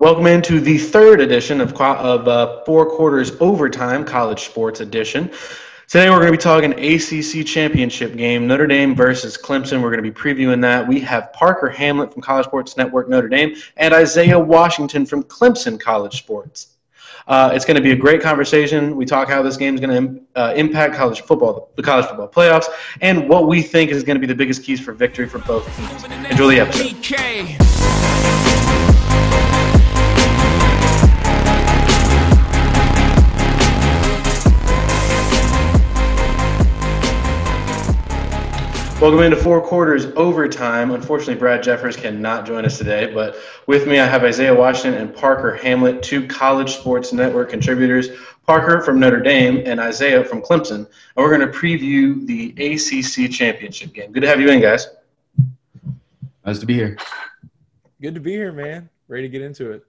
Welcome 0.00 0.28
into 0.28 0.60
the 0.60 0.78
third 0.78 1.20
edition 1.20 1.60
of, 1.60 1.72
of 1.72 2.28
uh, 2.28 2.62
Four 2.64 2.86
Quarters 2.86 3.32
Overtime 3.40 4.04
College 4.04 4.44
Sports 4.44 4.78
Edition. 4.78 5.28
Today 5.88 6.08
we're 6.08 6.20
going 6.20 6.30
to 6.30 6.38
be 6.38 6.38
talking 6.38 6.72
ACC 6.72 7.44
Championship 7.44 8.14
game, 8.14 8.46
Notre 8.46 8.68
Dame 8.68 8.94
versus 8.94 9.36
Clemson. 9.36 9.82
We're 9.82 9.90
going 9.90 10.04
to 10.04 10.08
be 10.08 10.12
previewing 10.12 10.62
that. 10.62 10.86
We 10.86 11.00
have 11.00 11.32
Parker 11.32 11.68
Hamlet 11.68 12.12
from 12.12 12.22
College 12.22 12.46
Sports 12.46 12.76
Network 12.76 13.08
Notre 13.08 13.28
Dame 13.28 13.56
and 13.76 13.92
Isaiah 13.92 14.38
Washington 14.38 15.04
from 15.04 15.24
Clemson 15.24 15.80
College 15.80 16.16
Sports. 16.16 16.76
Uh, 17.26 17.50
it's 17.52 17.64
going 17.64 17.76
to 17.76 17.82
be 17.82 17.90
a 17.90 17.96
great 17.96 18.22
conversation. 18.22 18.94
We 18.94 19.04
talk 19.04 19.28
how 19.28 19.42
this 19.42 19.56
game 19.56 19.74
is 19.74 19.80
going 19.80 20.14
to 20.14 20.40
uh, 20.40 20.54
impact 20.54 20.94
college 20.94 21.22
football, 21.22 21.72
the 21.74 21.82
college 21.82 22.06
football 22.06 22.28
playoffs, 22.28 22.66
and 23.00 23.28
what 23.28 23.48
we 23.48 23.62
think 23.62 23.90
is 23.90 24.04
going 24.04 24.14
to 24.14 24.20
be 24.20 24.28
the 24.28 24.34
biggest 24.36 24.62
keys 24.62 24.78
for 24.78 24.92
victory 24.92 25.28
for 25.28 25.40
both 25.40 25.66
teams. 25.76 26.04
Enjoy 26.30 26.46
the 26.46 26.60
episode. 26.60 27.77
Welcome 39.00 39.20
into 39.20 39.36
four 39.36 39.60
quarters 39.60 40.06
overtime. 40.16 40.90
Unfortunately, 40.90 41.36
Brad 41.36 41.62
Jeffers 41.62 41.96
cannot 41.96 42.44
join 42.44 42.64
us 42.64 42.78
today, 42.78 43.06
but 43.14 43.36
with 43.68 43.86
me 43.86 44.00
I 44.00 44.06
have 44.06 44.24
Isaiah 44.24 44.52
Washington 44.52 45.00
and 45.00 45.14
Parker 45.14 45.54
Hamlet, 45.54 46.02
two 46.02 46.26
College 46.26 46.72
Sports 46.72 47.12
Network 47.12 47.48
contributors. 47.48 48.08
Parker 48.44 48.80
from 48.80 48.98
Notre 48.98 49.20
Dame 49.20 49.62
and 49.64 49.78
Isaiah 49.78 50.24
from 50.24 50.42
Clemson, 50.42 50.78
and 50.78 50.88
we're 51.14 51.28
going 51.28 51.48
to 51.48 51.56
preview 51.56 52.26
the 52.26 52.50
ACC 52.58 53.30
championship 53.30 53.92
game. 53.92 54.10
Good 54.10 54.22
to 54.22 54.26
have 54.26 54.40
you 54.40 54.48
in, 54.48 54.60
guys. 54.60 54.88
Nice 56.44 56.58
to 56.58 56.66
be 56.66 56.74
here. 56.74 56.98
Good 58.02 58.14
to 58.14 58.20
be 58.20 58.32
here, 58.32 58.52
man. 58.52 58.90
Ready 59.06 59.28
to 59.28 59.28
get 59.28 59.42
into 59.42 59.70
it. 59.70 59.86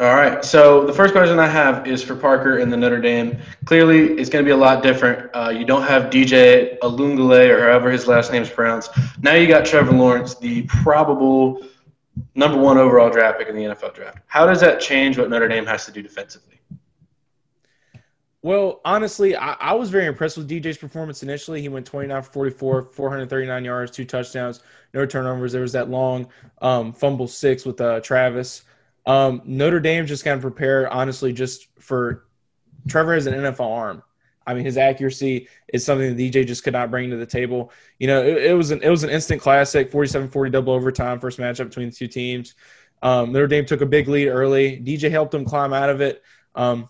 All 0.00 0.14
right. 0.14 0.42
So 0.42 0.86
the 0.86 0.94
first 0.94 1.12
question 1.12 1.38
I 1.38 1.46
have 1.46 1.86
is 1.86 2.02
for 2.02 2.16
Parker 2.16 2.56
in 2.56 2.70
the 2.70 2.76
Notre 2.76 3.02
Dame. 3.02 3.38
Clearly, 3.66 4.14
it's 4.14 4.30
going 4.30 4.42
to 4.42 4.48
be 4.48 4.52
a 4.52 4.56
lot 4.56 4.82
different. 4.82 5.28
Uh, 5.34 5.50
you 5.50 5.66
don't 5.66 5.82
have 5.82 6.04
DJ 6.04 6.78
Alungale 6.78 7.50
or 7.50 7.60
however 7.60 7.90
his 7.90 8.08
last 8.08 8.32
name 8.32 8.40
is 8.40 8.48
pronounced. 8.48 8.92
Now 9.20 9.34
you 9.34 9.46
got 9.46 9.66
Trevor 9.66 9.92
Lawrence, 9.92 10.36
the 10.36 10.62
probable 10.62 11.62
number 12.34 12.56
one 12.56 12.78
overall 12.78 13.10
draft 13.10 13.40
pick 13.40 13.48
in 13.48 13.54
the 13.54 13.64
NFL 13.64 13.94
draft. 13.94 14.20
How 14.26 14.46
does 14.46 14.58
that 14.62 14.80
change 14.80 15.18
what 15.18 15.28
Notre 15.28 15.48
Dame 15.48 15.66
has 15.66 15.84
to 15.84 15.92
do 15.92 16.00
defensively? 16.00 16.62
Well, 18.40 18.80
honestly, 18.86 19.36
I, 19.36 19.52
I 19.52 19.74
was 19.74 19.90
very 19.90 20.06
impressed 20.06 20.38
with 20.38 20.48
DJ's 20.48 20.78
performance 20.78 21.22
initially. 21.22 21.60
He 21.60 21.68
went 21.68 21.84
29 21.84 22.22
for 22.22 22.32
44, 22.32 22.82
439 22.84 23.64
yards, 23.66 23.90
two 23.90 24.06
touchdowns, 24.06 24.62
no 24.94 25.04
turnovers. 25.04 25.52
There 25.52 25.60
was 25.60 25.72
that 25.72 25.90
long 25.90 26.26
um, 26.62 26.94
fumble 26.94 27.28
six 27.28 27.66
with 27.66 27.78
uh, 27.82 28.00
Travis. 28.00 28.62
Um, 29.06 29.42
Notre 29.44 29.80
Dame 29.80 30.06
just 30.06 30.24
kind 30.24 30.36
of 30.36 30.42
prepared, 30.42 30.88
honestly, 30.90 31.32
just 31.32 31.68
for 31.78 32.26
Trevor 32.88 33.14
has 33.14 33.26
an 33.26 33.34
NFL 33.34 33.60
arm. 33.60 34.02
I 34.46 34.54
mean, 34.54 34.64
his 34.64 34.76
accuracy 34.76 35.48
is 35.72 35.84
something 35.84 36.16
that 36.16 36.20
DJ 36.20 36.46
just 36.46 36.64
could 36.64 36.72
not 36.72 36.90
bring 36.90 37.10
to 37.10 37.16
the 37.16 37.26
table. 37.26 37.72
You 37.98 38.08
know, 38.08 38.22
it, 38.22 38.44
it 38.46 38.54
was 38.54 38.70
an 38.70 38.82
it 38.82 38.88
was 38.88 39.04
an 39.04 39.10
instant 39.10 39.40
classic, 39.40 39.90
47-40 39.90 40.52
double 40.52 40.72
overtime, 40.72 41.20
first 41.20 41.38
matchup 41.38 41.68
between 41.68 41.90
the 41.90 41.94
two 41.94 42.08
teams. 42.08 42.54
Um, 43.02 43.32
Notre 43.32 43.46
Dame 43.46 43.64
took 43.64 43.80
a 43.80 43.86
big 43.86 44.08
lead 44.08 44.28
early. 44.28 44.78
DJ 44.78 45.10
helped 45.10 45.32
them 45.32 45.44
climb 45.44 45.72
out 45.72 45.88
of 45.88 46.00
it. 46.00 46.22
Um, 46.54 46.88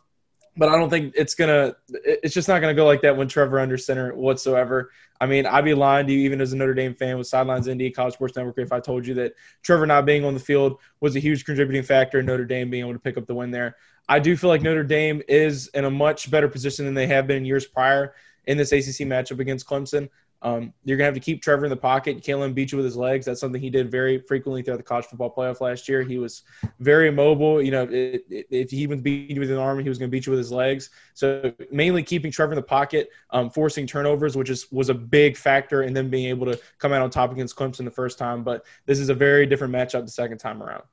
but 0.60 0.68
I 0.68 0.76
don't 0.76 0.90
think 0.90 1.14
it's 1.16 1.34
gonna. 1.34 1.74
It's 1.88 2.34
just 2.34 2.46
not 2.46 2.60
gonna 2.60 2.74
go 2.74 2.84
like 2.84 3.00
that 3.00 3.16
when 3.16 3.28
Trevor 3.28 3.58
under 3.58 3.78
center 3.78 4.14
whatsoever. 4.14 4.90
I 5.18 5.24
mean, 5.24 5.46
I'd 5.46 5.64
be 5.64 5.72
lying 5.72 6.06
to 6.06 6.12
you, 6.12 6.18
even 6.20 6.38
as 6.42 6.52
a 6.52 6.56
Notre 6.56 6.74
Dame 6.74 6.94
fan 6.94 7.16
with 7.16 7.26
Sidelines 7.26 7.66
Indy, 7.66 7.90
College 7.90 8.12
Sports 8.12 8.36
Network, 8.36 8.58
if 8.58 8.70
I 8.70 8.78
told 8.78 9.06
you 9.06 9.14
that 9.14 9.32
Trevor 9.62 9.86
not 9.86 10.04
being 10.04 10.22
on 10.22 10.34
the 10.34 10.40
field 10.40 10.76
was 11.00 11.16
a 11.16 11.18
huge 11.18 11.46
contributing 11.46 11.82
factor 11.82 12.18
in 12.18 12.26
Notre 12.26 12.44
Dame 12.44 12.68
being 12.68 12.84
able 12.84 12.92
to 12.92 12.98
pick 12.98 13.16
up 13.16 13.26
the 13.26 13.34
win 13.34 13.50
there. 13.50 13.76
I 14.06 14.18
do 14.18 14.36
feel 14.36 14.50
like 14.50 14.60
Notre 14.60 14.84
Dame 14.84 15.22
is 15.28 15.68
in 15.68 15.86
a 15.86 15.90
much 15.90 16.30
better 16.30 16.48
position 16.48 16.84
than 16.84 16.92
they 16.92 17.06
have 17.06 17.26
been 17.26 17.38
in 17.38 17.44
years 17.46 17.64
prior 17.64 18.12
in 18.46 18.58
this 18.58 18.72
ACC 18.72 19.08
matchup 19.08 19.40
against 19.40 19.66
Clemson. 19.66 20.10
Um, 20.42 20.72
you're 20.84 20.96
going 20.96 21.04
to 21.06 21.12
have 21.12 21.14
to 21.14 21.20
keep 21.20 21.42
Trevor 21.42 21.66
in 21.66 21.70
the 21.70 21.76
pocket. 21.76 22.16
You 22.16 22.22
can't 22.22 22.38
let 22.38 22.46
him 22.46 22.54
beat 22.54 22.72
you 22.72 22.76
with 22.76 22.84
his 22.84 22.96
legs. 22.96 23.26
That's 23.26 23.40
something 23.40 23.60
he 23.60 23.68
did 23.68 23.90
very 23.90 24.18
frequently 24.18 24.62
throughout 24.62 24.78
the 24.78 24.82
college 24.82 25.04
football 25.04 25.32
playoff 25.34 25.60
last 25.60 25.88
year. 25.88 26.02
He 26.02 26.18
was 26.18 26.42
very 26.78 27.10
mobile. 27.10 27.60
You 27.60 27.70
know, 27.72 27.82
it, 27.84 28.24
it, 28.30 28.46
if 28.50 28.70
he 28.70 28.78
even 28.78 29.00
beat 29.00 29.30
you 29.30 29.40
with 29.40 29.50
an 29.50 29.58
arm, 29.58 29.78
he 29.80 29.88
was 29.88 29.98
going 29.98 30.10
to 30.10 30.12
beat 30.12 30.26
you 30.26 30.30
with 30.30 30.38
his 30.38 30.50
legs. 30.50 30.90
So 31.14 31.52
mainly 31.70 32.02
keeping 32.02 32.32
Trevor 32.32 32.52
in 32.52 32.56
the 32.56 32.62
pocket, 32.62 33.10
um, 33.30 33.50
forcing 33.50 33.86
turnovers, 33.86 34.36
which 34.36 34.48
is 34.48 34.70
was 34.72 34.88
a 34.88 34.94
big 34.94 35.36
factor 35.36 35.82
in 35.82 35.92
them 35.92 36.08
being 36.08 36.28
able 36.28 36.46
to 36.46 36.58
come 36.78 36.92
out 36.92 37.02
on 37.02 37.10
top 37.10 37.32
against 37.32 37.56
Clemson 37.56 37.84
the 37.84 37.90
first 37.90 38.18
time. 38.18 38.42
But 38.42 38.64
this 38.86 38.98
is 38.98 39.10
a 39.10 39.14
very 39.14 39.44
different 39.46 39.74
matchup 39.74 40.04
the 40.04 40.10
second 40.10 40.38
time 40.38 40.62
around. 40.62 40.84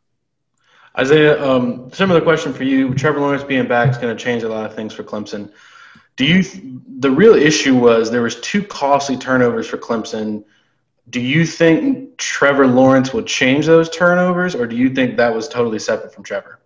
Isaiah, 1.00 1.42
um, 1.48 1.92
similar 1.94 2.20
question 2.22 2.54
for 2.54 2.64
you. 2.64 2.94
Trevor 2.96 3.20
Lawrence 3.20 3.44
being 3.44 3.68
back 3.68 3.92
is 3.92 3.98
going 3.98 4.16
to 4.16 4.22
change 4.22 4.42
a 4.44 4.50
lot 4.50 4.66
of 4.66 4.76
things 4.76 4.94
for 4.94 5.04
Clemson. 5.04 5.52
Do 6.18 6.26
you? 6.26 6.44
The 7.00 7.12
real 7.12 7.36
issue 7.36 7.76
was 7.76 8.10
there 8.10 8.24
was 8.24 8.40
two 8.42 8.64
costly 8.64 9.18
turnovers 9.18 9.68
for 9.68 9.78
Clemson. 9.78 10.44
Do 11.10 11.22
you 11.22 11.46
think 11.46 12.18
Trevor 12.18 12.68
Lawrence 12.68 13.14
would 13.14 13.28
change 13.28 13.68
those 13.68 13.90
turnovers, 13.90 14.56
or 14.56 14.68
do 14.68 14.76
you 14.76 14.90
think 14.90 15.16
that 15.18 15.34
was 15.34 15.48
totally 15.48 15.80
separate 15.80 16.14
from 16.14 16.24
Trevor? 16.24 16.60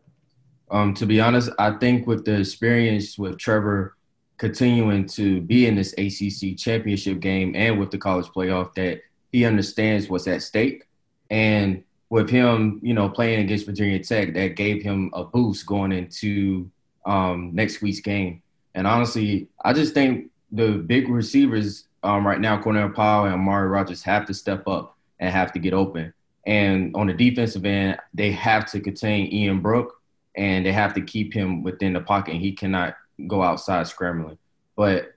Um, 0.71 0.93
to 0.95 1.05
be 1.05 1.19
honest, 1.19 1.51
I 1.59 1.71
think 1.71 2.07
with 2.07 2.25
the 2.25 2.39
experience 2.39 3.17
with 3.19 3.37
Trevor 3.37 3.97
continuing 4.37 5.05
to 5.09 5.41
be 5.41 5.67
in 5.67 5.75
this 5.75 5.93
ACC 5.93 6.57
championship 6.57 7.19
game 7.19 7.53
and 7.55 7.77
with 7.77 7.91
the 7.91 7.97
college 7.97 8.27
playoff, 8.27 8.73
that 8.75 9.01
he 9.33 9.45
understands 9.45 10.09
what's 10.09 10.27
at 10.27 10.41
stake, 10.41 10.87
and 11.29 11.83
with 12.09 12.29
him, 12.29 12.79
you 12.81 12.93
know, 12.93 13.09
playing 13.09 13.41
against 13.41 13.65
Virginia 13.65 13.99
Tech, 13.99 14.33
that 14.33 14.55
gave 14.55 14.81
him 14.81 15.11
a 15.13 15.25
boost 15.25 15.65
going 15.65 15.91
into 15.91 16.71
um, 17.05 17.51
next 17.53 17.81
week's 17.81 17.99
game. 17.99 18.40
And 18.75 18.87
honestly, 18.87 19.47
I 19.63 19.73
just 19.73 19.93
think 19.93 20.31
the 20.51 20.73
big 20.73 21.09
receivers 21.09 21.85
um, 22.03 22.25
right 22.25 22.39
now, 22.39 22.61
Cornell 22.61 22.89
Powell 22.89 23.25
and 23.25 23.33
Amari 23.33 23.67
Rodgers, 23.67 24.03
have 24.03 24.25
to 24.25 24.33
step 24.33 24.67
up 24.67 24.97
and 25.19 25.31
have 25.31 25.51
to 25.53 25.59
get 25.59 25.73
open. 25.73 26.13
And 26.45 26.95
on 26.95 27.07
the 27.07 27.13
defensive 27.13 27.65
end, 27.65 27.99
they 28.13 28.31
have 28.31 28.69
to 28.71 28.79
contain 28.79 29.31
Ian 29.31 29.61
Book 29.61 30.01
and 30.35 30.65
they 30.65 30.71
have 30.71 30.93
to 30.95 31.01
keep 31.01 31.33
him 31.33 31.61
within 31.61 31.93
the 31.93 32.01
pocket. 32.01 32.33
And 32.33 32.41
he 32.41 32.53
cannot 32.53 32.95
go 33.27 33.43
outside 33.43 33.87
scrambling. 33.87 34.37
But 34.75 35.13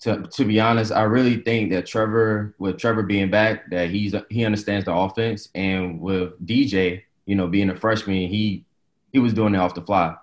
to, 0.00 0.22
to 0.22 0.44
be 0.44 0.60
honest, 0.60 0.92
I 0.92 1.02
really 1.02 1.38
think 1.38 1.70
that 1.70 1.86
Trevor, 1.86 2.54
with 2.58 2.78
Trevor 2.78 3.02
being 3.02 3.30
back, 3.30 3.70
that 3.70 3.90
he's 3.90 4.14
he 4.30 4.44
understands 4.44 4.84
the 4.84 4.94
offense, 4.94 5.48
and 5.54 6.00
with 6.00 6.38
DJ, 6.46 7.02
you 7.26 7.34
know, 7.34 7.48
being 7.48 7.70
a 7.70 7.76
freshman, 7.76 8.28
he 8.28 8.64
he 9.12 9.18
was 9.18 9.32
doing 9.32 9.54
it 9.54 9.58
off 9.58 9.74
the 9.74 9.82
fly. 9.82 10.14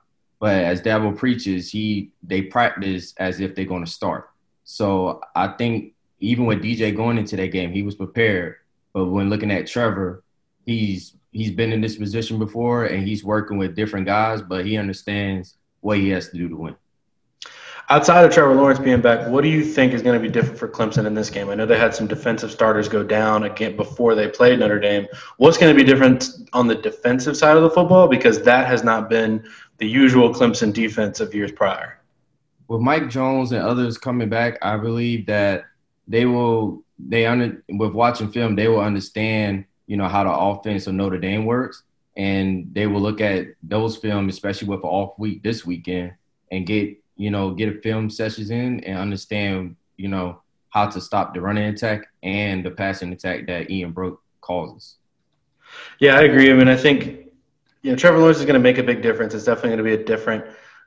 But 0.45 0.63
as 0.63 0.79
Dabo 0.79 1.17
preaches, 1.17 1.71
he 1.71 2.11
they 2.21 2.43
practice 2.43 3.15
as 3.17 3.39
if 3.39 3.55
they're 3.55 3.65
going 3.65 3.83
to 3.83 3.89
start. 3.89 4.29
So 4.63 5.19
I 5.35 5.47
think 5.47 5.95
even 6.19 6.45
with 6.45 6.61
DJ 6.61 6.95
going 6.95 7.17
into 7.17 7.35
that 7.37 7.47
game, 7.47 7.71
he 7.71 7.81
was 7.81 7.95
prepared. 7.95 8.57
But 8.93 9.05
when 9.05 9.31
looking 9.31 9.49
at 9.49 9.65
Trevor, 9.65 10.23
he's 10.63 11.15
he's 11.31 11.49
been 11.49 11.73
in 11.73 11.81
this 11.81 11.95
position 11.95 12.37
before 12.37 12.85
and 12.85 13.07
he's 13.07 13.23
working 13.23 13.57
with 13.57 13.75
different 13.75 14.05
guys, 14.05 14.43
but 14.43 14.67
he 14.67 14.77
understands 14.77 15.55
what 15.81 15.97
he 15.97 16.09
has 16.09 16.29
to 16.29 16.37
do 16.37 16.47
to 16.47 16.55
win. 16.55 16.75
Outside 17.87 18.25
of 18.25 18.31
Trevor 18.31 18.55
Lawrence 18.55 18.79
being 18.79 19.01
back, 19.01 19.27
what 19.27 19.43
do 19.43 19.47
you 19.47 19.63
think 19.63 19.93
is 19.93 20.01
going 20.01 20.19
to 20.19 20.27
be 20.27 20.31
different 20.31 20.57
for 20.57 20.67
Clemson 20.67 21.05
in 21.05 21.13
this 21.13 21.29
game? 21.29 21.49
I 21.49 21.55
know 21.55 21.67
they 21.67 21.77
had 21.77 21.93
some 21.93 22.07
defensive 22.07 22.49
starters 22.49 22.89
go 22.89 23.03
down 23.03 23.43
again 23.43 23.75
before 23.75 24.15
they 24.15 24.27
played 24.27 24.57
Notre 24.57 24.79
Dame. 24.79 25.07
What's 25.37 25.57
going 25.57 25.75
to 25.75 25.77
be 25.79 25.87
different 25.87 26.29
on 26.53 26.65
the 26.65 26.73
defensive 26.73 27.37
side 27.37 27.57
of 27.57 27.61
the 27.61 27.69
football 27.69 28.07
because 28.07 28.41
that 28.41 28.65
has 28.65 28.83
not 28.83 29.07
been 29.07 29.47
the 29.77 29.87
usual 29.87 30.33
Clemson 30.33 30.73
defense 30.73 31.19
of 31.19 31.33
years 31.33 31.51
prior. 31.51 31.99
With 32.67 32.81
Mike 32.81 33.09
Jones 33.09 33.51
and 33.51 33.61
others 33.61 33.97
coming 33.97 34.29
back, 34.29 34.57
I 34.61 34.77
believe 34.77 35.25
that 35.27 35.65
they 36.07 36.25
will 36.25 36.83
they 36.97 37.25
under 37.25 37.63
with 37.69 37.93
watching 37.93 38.31
film 38.31 38.55
they 38.55 38.67
will 38.67 38.79
understand 38.79 39.65
you 39.87 39.97
know 39.97 40.07
how 40.07 40.23
the 40.23 40.31
offense 40.31 40.87
of 40.87 40.93
Notre 40.93 41.19
Dame 41.19 41.45
works, 41.45 41.83
and 42.15 42.73
they 42.73 42.87
will 42.87 43.01
look 43.01 43.21
at 43.21 43.47
those 43.61 43.97
film, 43.97 44.29
especially 44.29 44.67
with 44.67 44.83
off 44.83 45.17
week 45.19 45.43
this 45.43 45.65
weekend, 45.65 46.13
and 46.51 46.65
get 46.65 46.97
you 47.17 47.29
know 47.29 47.53
get 47.53 47.75
a 47.75 47.81
film 47.81 48.09
sessions 48.09 48.49
in 48.49 48.79
and 48.81 48.97
understand 48.97 49.75
you 49.97 50.07
know 50.07 50.41
how 50.69 50.87
to 50.87 50.99
stop 50.99 51.33
the 51.33 51.41
running 51.41 51.65
attack 51.65 52.07
and 52.23 52.65
the 52.65 52.71
passing 52.71 53.13
attack 53.13 53.47
that 53.47 53.69
Ian 53.69 53.91
Book 53.91 54.21
causes. 54.41 54.95
Yeah, 55.99 56.17
I 56.17 56.23
agree. 56.23 56.51
I 56.51 56.53
mean, 56.53 56.67
I 56.67 56.75
think 56.75 57.24
you 57.85 57.91
know, 57.91 57.95
Trevor 57.95 58.17
Lawrence 58.17 58.39
is 58.39 58.45
going 58.45 58.55
to 58.55 58.59
make 58.59 58.79
a 58.79 58.83
big 58.83 59.03
difference. 59.03 59.35
It's 59.35 59.45
definitely 59.45 59.69
going 59.69 59.77
to 59.77 59.83
be 59.83 59.93
a 59.93 60.03
different, 60.03 60.43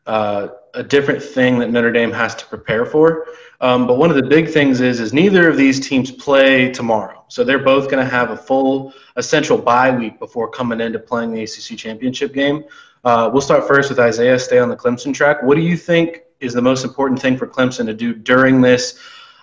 uh, 0.07 0.49
a 0.75 0.83
different 0.83 1.23
thing 1.23 1.61
that 1.61 1.71
Notre 1.71 1.93
Dame 1.93 2.11
has 2.11 2.35
to 2.35 2.47
prepare 2.47 2.85
for. 2.85 3.27
Um, 3.61 3.87
but 3.87 3.99
one 3.99 4.11
of 4.11 4.17
the 4.17 4.25
big 4.25 4.49
things 4.49 4.81
is, 4.81 4.99
is 4.99 5.13
neither 5.13 5.49
of 5.49 5.57
these 5.57 5.79
teams 5.79 6.11
play 6.11 6.73
tomorrow, 6.73 7.25
so 7.29 7.45
they're 7.45 7.61
both 7.61 7.89
going 7.89 8.05
to 8.05 8.11
have 8.11 8.33
a 8.33 8.37
full, 8.37 8.93
essential 9.15 9.57
bye 9.57 9.97
week 9.97 10.19
before 10.19 10.51
coming 10.51 10.81
into 10.81 10.99
playing 10.99 11.33
the 11.33 11.45
ACC 11.45 11.79
championship 11.79 12.35
game. 12.35 12.65
Uh, 13.05 13.31
we'll 13.33 13.43
start 13.43 13.69
first 13.69 13.91
with 13.91 14.01
Isaiah. 14.01 14.37
Stay 14.37 14.59
on 14.59 14.69
the 14.69 14.77
Clemson 14.77 15.15
track. 15.15 15.41
What 15.45 15.55
do 15.55 15.61
you 15.61 15.77
think 15.77 16.23
is 16.41 16.53
the 16.53 16.63
most 16.63 16.85
important 16.85 17.23
thing 17.23 17.37
for 17.37 17.47
Clemson 17.47 17.87
to 17.87 17.95
do 17.95 18.13
during 18.13 18.61
this 18.61 18.99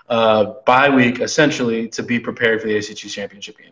uh, 0.10 0.56
bye 0.66 0.90
week, 0.90 1.22
essentially, 1.22 1.88
to 1.88 2.04
be 2.04 2.19
prepared 2.19 2.60
for 2.60 2.68
the 2.68 2.75
ACC 2.75 3.10
championship 3.10 3.57
game? 3.57 3.72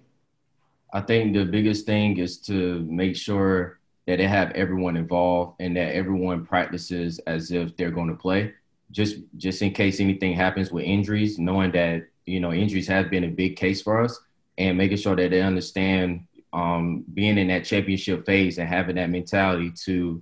I 0.94 1.02
think 1.02 1.34
the 1.34 1.44
biggest 1.44 1.88
thing 1.88 2.18
is 2.18 2.38
to 2.42 2.86
make 2.88 3.16
sure 3.16 3.80
that 4.06 4.18
they 4.18 4.28
have 4.28 4.52
everyone 4.52 4.96
involved 4.96 5.56
and 5.60 5.76
that 5.76 5.96
everyone 5.96 6.46
practices 6.46 7.20
as 7.26 7.52
if 7.52 7.76
they're 7.76 7.92
going 7.92 8.10
to 8.10 8.16
play. 8.16 8.54
Just 8.92 9.18
just 9.38 9.64
in 9.64 9.74
case 9.74 10.00
anything 10.00 10.34
happens 10.34 10.72
with 10.72 10.86
injuries, 10.86 11.40
knowing 11.40 11.72
that 11.72 12.06
you 12.26 12.40
know 12.40 12.54
injuries 12.54 12.88
have 12.88 13.10
been 13.10 13.24
a 13.24 13.28
big 13.30 13.56
case 13.56 13.82
for 13.82 14.04
us, 14.04 14.20
and 14.60 14.78
making 14.78 14.98
sure 14.98 15.16
that 15.16 15.32
they 15.32 15.42
understand 15.42 16.28
um, 16.54 17.04
being 17.12 17.40
in 17.40 17.48
that 17.48 17.66
championship 17.66 18.24
phase 18.24 18.60
and 18.60 18.70
having 18.70 18.98
that 18.98 19.10
mentality 19.10 19.72
to 19.86 20.22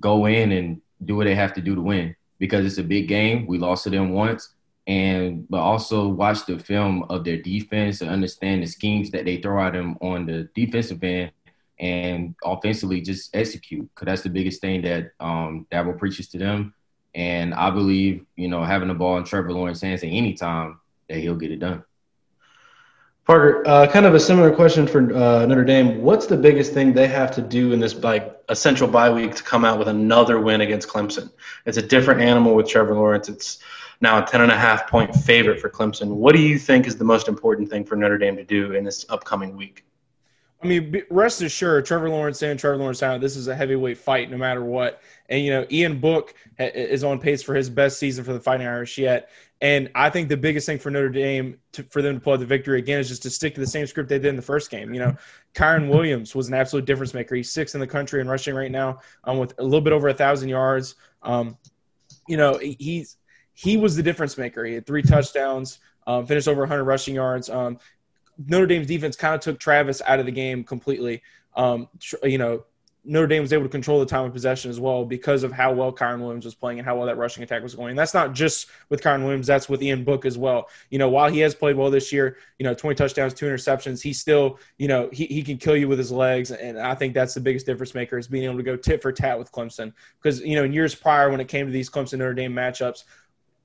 go 0.00 0.26
in 0.26 0.50
and 0.50 0.82
do 1.04 1.14
what 1.14 1.24
they 1.24 1.36
have 1.36 1.52
to 1.54 1.60
do 1.60 1.76
to 1.76 1.80
win 1.80 2.16
because 2.38 2.66
it's 2.66 2.78
a 2.78 2.82
big 2.82 3.06
game. 3.06 3.46
We 3.46 3.58
lost 3.58 3.84
to 3.84 3.90
them 3.90 4.10
once, 4.10 4.53
and 4.86 5.48
but 5.48 5.60
also 5.60 6.08
watch 6.08 6.44
the 6.44 6.58
film 6.58 7.04
of 7.04 7.24
their 7.24 7.38
defense 7.38 8.00
and 8.00 8.10
understand 8.10 8.62
the 8.62 8.66
schemes 8.66 9.10
that 9.10 9.24
they 9.24 9.38
throw 9.38 9.64
at 9.64 9.72
them 9.72 9.96
on 10.00 10.26
the 10.26 10.48
defensive 10.54 11.02
end 11.02 11.30
and 11.78 12.34
offensively 12.44 13.00
just 13.00 13.34
execute 13.34 13.88
because 13.94 14.06
that's 14.06 14.22
the 14.22 14.28
biggest 14.28 14.60
thing 14.60 14.82
that 14.82 15.12
um, 15.20 15.66
Dabo 15.72 15.98
preaches 15.98 16.28
to 16.28 16.38
them. 16.38 16.74
And 17.14 17.54
I 17.54 17.70
believe, 17.70 18.26
you 18.36 18.48
know, 18.48 18.62
having 18.64 18.88
the 18.88 18.94
ball 18.94 19.18
in 19.18 19.24
Trevor 19.24 19.52
Lawrence 19.52 19.80
hands 19.80 20.02
at 20.02 20.08
any 20.08 20.34
time 20.34 20.80
that 21.08 21.18
he'll 21.18 21.36
get 21.36 21.50
it 21.50 21.60
done. 21.60 21.84
Parker, 23.24 23.66
uh, 23.66 23.86
kind 23.86 24.04
of 24.04 24.14
a 24.14 24.20
similar 24.20 24.54
question 24.54 24.86
for 24.86 25.00
uh, 25.14 25.46
Notre 25.46 25.64
Dame. 25.64 26.02
What's 26.02 26.26
the 26.26 26.36
biggest 26.36 26.74
thing 26.74 26.92
they 26.92 27.06
have 27.06 27.30
to 27.32 27.42
do 27.42 27.72
in 27.72 27.80
this 27.80 27.94
like 27.94 28.36
essential 28.50 28.86
bye 28.86 29.10
week 29.10 29.34
to 29.36 29.42
come 29.42 29.64
out 29.64 29.78
with 29.78 29.88
another 29.88 30.38
win 30.38 30.60
against 30.60 30.88
Clemson? 30.88 31.30
It's 31.64 31.78
a 31.78 31.82
different 31.82 32.20
animal 32.20 32.54
with 32.54 32.68
Trevor 32.68 32.94
Lawrence. 32.94 33.30
It's 33.30 33.60
now 34.00 34.22
a 34.22 34.26
ten 34.26 34.40
and 34.40 34.52
a 34.52 34.56
half 34.56 34.88
point 34.88 35.14
favorite 35.14 35.60
for 35.60 35.70
Clemson. 35.70 36.08
What 36.08 36.34
do 36.34 36.40
you 36.40 36.58
think 36.58 36.86
is 36.86 36.96
the 36.96 37.04
most 37.04 37.28
important 37.28 37.68
thing 37.70 37.84
for 37.84 37.96
Notre 37.96 38.18
Dame 38.18 38.36
to 38.36 38.44
do 38.44 38.72
in 38.72 38.84
this 38.84 39.06
upcoming 39.08 39.56
week? 39.56 39.84
I 40.62 40.66
mean, 40.66 41.02
rest 41.10 41.42
assured, 41.42 41.84
Trevor 41.84 42.08
Lawrence 42.08 42.40
and 42.40 42.58
Trevor 42.58 42.78
Lawrence 42.78 43.02
out. 43.02 43.20
This 43.20 43.36
is 43.36 43.48
a 43.48 43.54
heavyweight 43.54 43.98
fight, 43.98 44.30
no 44.30 44.38
matter 44.38 44.64
what. 44.64 45.02
And 45.28 45.44
you 45.44 45.50
know, 45.50 45.66
Ian 45.70 46.00
Book 46.00 46.34
is 46.58 47.04
on 47.04 47.20
pace 47.20 47.42
for 47.42 47.54
his 47.54 47.68
best 47.68 47.98
season 47.98 48.24
for 48.24 48.32
the 48.32 48.40
Fighting 48.40 48.66
Irish 48.66 48.96
yet. 48.96 49.28
And 49.60 49.90
I 49.94 50.08
think 50.08 50.30
the 50.30 50.38
biggest 50.38 50.66
thing 50.66 50.78
for 50.78 50.90
Notre 50.90 51.10
Dame 51.10 51.58
to, 51.72 51.82
for 51.84 52.00
them 52.00 52.14
to 52.14 52.20
pull 52.20 52.32
out 52.32 52.40
the 52.40 52.46
victory 52.46 52.78
again 52.78 52.98
is 52.98 53.08
just 53.08 53.22
to 53.24 53.30
stick 53.30 53.54
to 53.54 53.60
the 53.60 53.66
same 53.66 53.86
script 53.86 54.08
they 54.08 54.18
did 54.18 54.28
in 54.28 54.36
the 54.36 54.42
first 54.42 54.70
game. 54.70 54.94
You 54.94 55.00
know, 55.00 55.16
Kyren 55.54 55.90
Williams 55.90 56.34
was 56.34 56.48
an 56.48 56.54
absolute 56.54 56.86
difference 56.86 57.12
maker. 57.12 57.34
He's 57.34 57.52
sixth 57.52 57.74
in 57.74 57.80
the 57.80 57.86
country 57.86 58.22
in 58.22 58.28
rushing 58.28 58.54
right 58.54 58.70
now, 58.70 59.00
um, 59.24 59.38
with 59.38 59.52
a 59.58 59.62
little 59.62 59.80
bit 59.82 59.92
over 59.92 60.08
a 60.08 60.14
thousand 60.14 60.48
yards. 60.48 60.94
Um, 61.22 61.58
you 62.26 62.38
know, 62.38 62.58
he's 62.58 63.18
he 63.54 63.76
was 63.76 63.96
the 63.96 64.02
difference 64.02 64.36
maker. 64.36 64.64
He 64.64 64.74
had 64.74 64.86
three 64.86 65.02
touchdowns, 65.02 65.78
um, 66.06 66.26
finished 66.26 66.48
over 66.48 66.62
100 66.62 66.84
rushing 66.84 67.14
yards. 67.14 67.48
Um, 67.48 67.78
Notre 68.46 68.66
Dame's 68.66 68.88
defense 68.88 69.16
kind 69.16 69.34
of 69.34 69.40
took 69.40 69.58
Travis 69.58 70.02
out 70.06 70.18
of 70.20 70.26
the 70.26 70.32
game 70.32 70.64
completely. 70.64 71.22
Um, 71.56 71.88
you 72.24 72.38
know, 72.38 72.64
Notre 73.06 73.26
Dame 73.26 73.42
was 73.42 73.52
able 73.52 73.64
to 73.64 73.68
control 73.68 74.00
the 74.00 74.06
time 74.06 74.24
of 74.24 74.32
possession 74.32 74.70
as 74.70 74.80
well 74.80 75.04
because 75.04 75.42
of 75.42 75.52
how 75.52 75.72
well 75.72 75.92
Kyren 75.92 76.20
Williams 76.20 76.46
was 76.46 76.54
playing 76.54 76.78
and 76.78 76.86
how 76.88 76.96
well 76.96 77.06
that 77.06 77.18
rushing 77.18 77.42
attack 77.42 77.62
was 77.62 77.74
going. 77.74 77.90
And 77.90 77.98
that's 77.98 78.14
not 78.14 78.32
just 78.32 78.68
with 78.88 79.02
Kyren 79.02 79.22
Williams, 79.24 79.46
that's 79.46 79.68
with 79.68 79.82
Ian 79.82 80.04
Book 80.04 80.24
as 80.24 80.38
well. 80.38 80.68
You 80.88 80.98
know, 80.98 81.10
while 81.10 81.30
he 81.30 81.40
has 81.40 81.54
played 81.54 81.76
well 81.76 81.90
this 81.90 82.12
year, 82.12 82.38
you 82.58 82.64
know, 82.64 82.72
20 82.72 82.94
touchdowns, 82.94 83.34
two 83.34 83.44
interceptions, 83.44 84.02
he 84.02 84.14
still, 84.14 84.58
you 84.78 84.88
know, 84.88 85.10
he, 85.12 85.26
he 85.26 85.42
can 85.42 85.58
kill 85.58 85.76
you 85.76 85.86
with 85.86 85.98
his 85.98 86.10
legs. 86.10 86.50
And 86.50 86.78
I 86.78 86.94
think 86.94 87.12
that's 87.12 87.34
the 87.34 87.40
biggest 87.40 87.66
difference 87.66 87.94
maker 87.94 88.16
is 88.16 88.26
being 88.26 88.44
able 88.44 88.56
to 88.56 88.62
go 88.62 88.74
tit 88.74 89.02
for 89.02 89.12
tat 89.12 89.38
with 89.38 89.52
Clemson. 89.52 89.92
Because, 90.22 90.40
you 90.40 90.56
know, 90.56 90.64
in 90.64 90.72
years 90.72 90.94
prior 90.94 91.30
when 91.30 91.40
it 91.40 91.48
came 91.48 91.66
to 91.66 91.72
these 91.72 91.90
Clemson 91.90 92.18
Notre 92.18 92.32
Dame 92.32 92.54
matchups, 92.54 93.04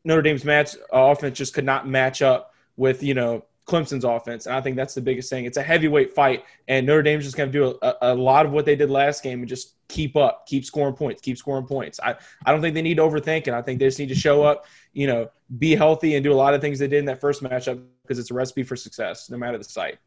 Notre 0.03 0.21
Dame's 0.21 0.45
match 0.45 0.75
uh, 0.93 1.11
offense 1.11 1.37
just 1.37 1.53
could 1.53 1.65
not 1.65 1.87
match 1.87 2.21
up 2.21 2.53
with, 2.77 3.03
you 3.03 3.13
know, 3.13 3.43
Clemson's 3.69 4.03
offense. 4.03 4.47
And 4.47 4.55
I 4.55 4.61
think 4.61 4.75
that's 4.75 4.95
the 4.95 5.01
biggest 5.01 5.29
thing. 5.29 5.45
It's 5.45 5.57
a 5.57 5.63
heavyweight 5.63 6.13
fight, 6.13 6.43
and 6.67 6.85
Notre 6.87 7.03
Dame's 7.03 7.23
just 7.23 7.37
going 7.37 7.51
to 7.51 7.53
do 7.53 7.77
a, 7.81 7.95
a, 8.01 8.15
lot 8.15 8.45
of 8.45 8.51
what 8.51 8.65
they 8.65 8.75
did 8.75 8.89
last 8.89 9.21
game 9.21 9.39
and 9.39 9.47
just 9.47 9.75
keep 9.87 10.15
up, 10.15 10.47
keep 10.47 10.65
scoring 10.65 10.95
points, 10.95 11.21
keep 11.21 11.37
scoring 11.37 11.65
points. 11.65 11.99
I, 12.01 12.15
I 12.45 12.51
don't 12.51 12.61
think 12.61 12.73
they 12.73 12.81
need 12.81 12.95
to 12.95 13.03
overthink 13.03 13.47
it. 13.47 13.49
I 13.49 13.61
think 13.61 13.79
they 13.79 13.85
just 13.85 13.99
need 13.99 14.09
to 14.09 14.15
show 14.15 14.43
up, 14.43 14.65
you 14.93 15.07
know, 15.07 15.29
be 15.59 15.75
healthy 15.75 16.15
and 16.15 16.23
do 16.23 16.33
a 16.33 16.35
lot 16.35 16.53
of 16.53 16.61
things 16.61 16.79
they 16.79 16.87
did 16.87 16.99
in 16.99 17.05
that 17.05 17.21
first 17.21 17.43
matchup 17.43 17.83
because 18.01 18.17
it's 18.17 18.31
a 18.31 18.33
recipe 18.33 18.63
for 18.63 18.75
success, 18.75 19.29
no 19.29 19.37
matter 19.37 19.57
the 19.57 19.63
site. 19.63 19.99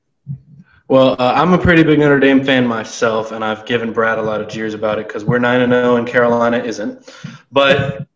Well, 0.88 1.16
uh, 1.18 1.32
I'm 1.34 1.52
a 1.52 1.58
pretty 1.58 1.84
big 1.84 2.00
Notre 2.00 2.20
Dame 2.20 2.44
fan 2.44 2.66
myself, 2.66 3.32
and 3.32 3.44
I've 3.44 3.64
given 3.64 3.92
Brad 3.92 4.18
a 4.18 4.22
lot 4.22 4.40
of 4.40 4.48
jeers 4.48 4.74
about 4.74 4.98
it 4.98 5.06
because 5.06 5.24
we're 5.24 5.38
nine 5.38 5.62
and 5.62 5.72
zero 5.72 5.92
oh 5.92 5.96
and 5.96 6.06
Carolina 6.06 6.58
isn't. 6.58 7.10
But 7.50 8.06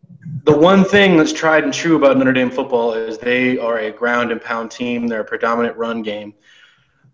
the 0.47 0.57
one 0.57 0.85
thing 0.85 1.17
that's 1.17 1.33
tried 1.33 1.65
and 1.65 1.75
true 1.75 1.97
about 1.97 2.17
Notre 2.17 2.33
Dame 2.33 2.51
football 2.51 2.93
is 2.95 3.19
they 3.19 3.59
are 3.59 3.81
a 3.81 3.91
ground 3.91 4.31
and 4.31 4.41
pound 4.41 4.71
team. 4.71 5.09
They're 5.09 5.23
a 5.23 5.25
predominant 5.25 5.77
run 5.77 6.03
game. 6.03 6.35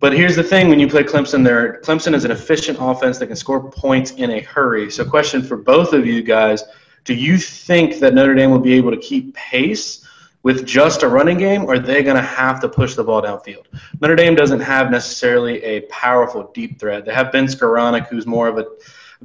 But 0.01 0.13
here's 0.13 0.37
the 0.37 0.43
thing: 0.43 0.69
when 0.69 0.79
you 0.79 0.87
play 0.87 1.03
Clemson, 1.03 1.43
there 1.43 1.81
Clemson 1.81 2.15
is 2.15 2.27
an 2.27 2.31
efficient 2.31 2.77
offense 2.79 3.19
that 3.19 3.29
can 3.29 3.37
score 3.37 3.71
points 3.71 4.11
in 4.13 4.31
a 4.33 4.41
hurry. 4.41 4.91
So, 4.91 5.03
question 5.03 5.43
for 5.43 5.57
both 5.57 5.95
of 5.95 6.07
you 6.07 6.23
guys: 6.23 6.63
Do 7.05 7.15
you 7.15 7.39
think 7.39 8.01
that 8.01 8.13
Notre 8.13 8.35
Dame 8.35 8.51
will 8.51 8.59
be 8.59 8.75
able 8.75 8.91
to 8.91 8.99
keep 8.99 9.35
pace 9.35 10.07
with 10.43 10.67
just 10.67 11.03
a 11.03 11.09
running 11.09 11.39
game, 11.39 11.65
or 11.65 11.75
are 11.75 11.79
they 11.79 12.03
going 12.03 12.17
to 12.17 12.23
have 12.23 12.61
to 12.61 12.69
push 12.69 12.97
the 12.97 13.05
ball 13.05 13.23
downfield? 13.23 13.65
Notre 14.03 14.17
Dame 14.17 14.35
doesn't 14.35 14.61
have 14.61 14.91
necessarily 14.91 15.63
a 15.63 15.81
powerful 15.83 16.51
deep 16.53 16.79
threat. 16.79 17.07
They 17.07 17.15
have 17.15 17.33
Ben 17.33 17.47
Skowronek, 17.47 18.09
who's 18.09 18.27
more 18.27 18.49
of 18.49 18.59
a 18.59 18.67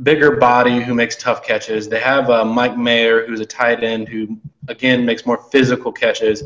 bigger 0.04 0.38
body 0.38 0.82
who 0.82 0.94
makes 0.94 1.16
tough 1.16 1.44
catches. 1.44 1.88
They 1.90 2.00
have 2.00 2.30
uh, 2.30 2.46
Mike 2.46 2.78
Mayer, 2.78 3.26
who's 3.26 3.40
a 3.40 3.46
tight 3.46 3.84
end 3.84 4.08
who, 4.08 4.38
again, 4.68 5.06
makes 5.06 5.26
more 5.26 5.38
physical 5.52 5.92
catches. 5.92 6.44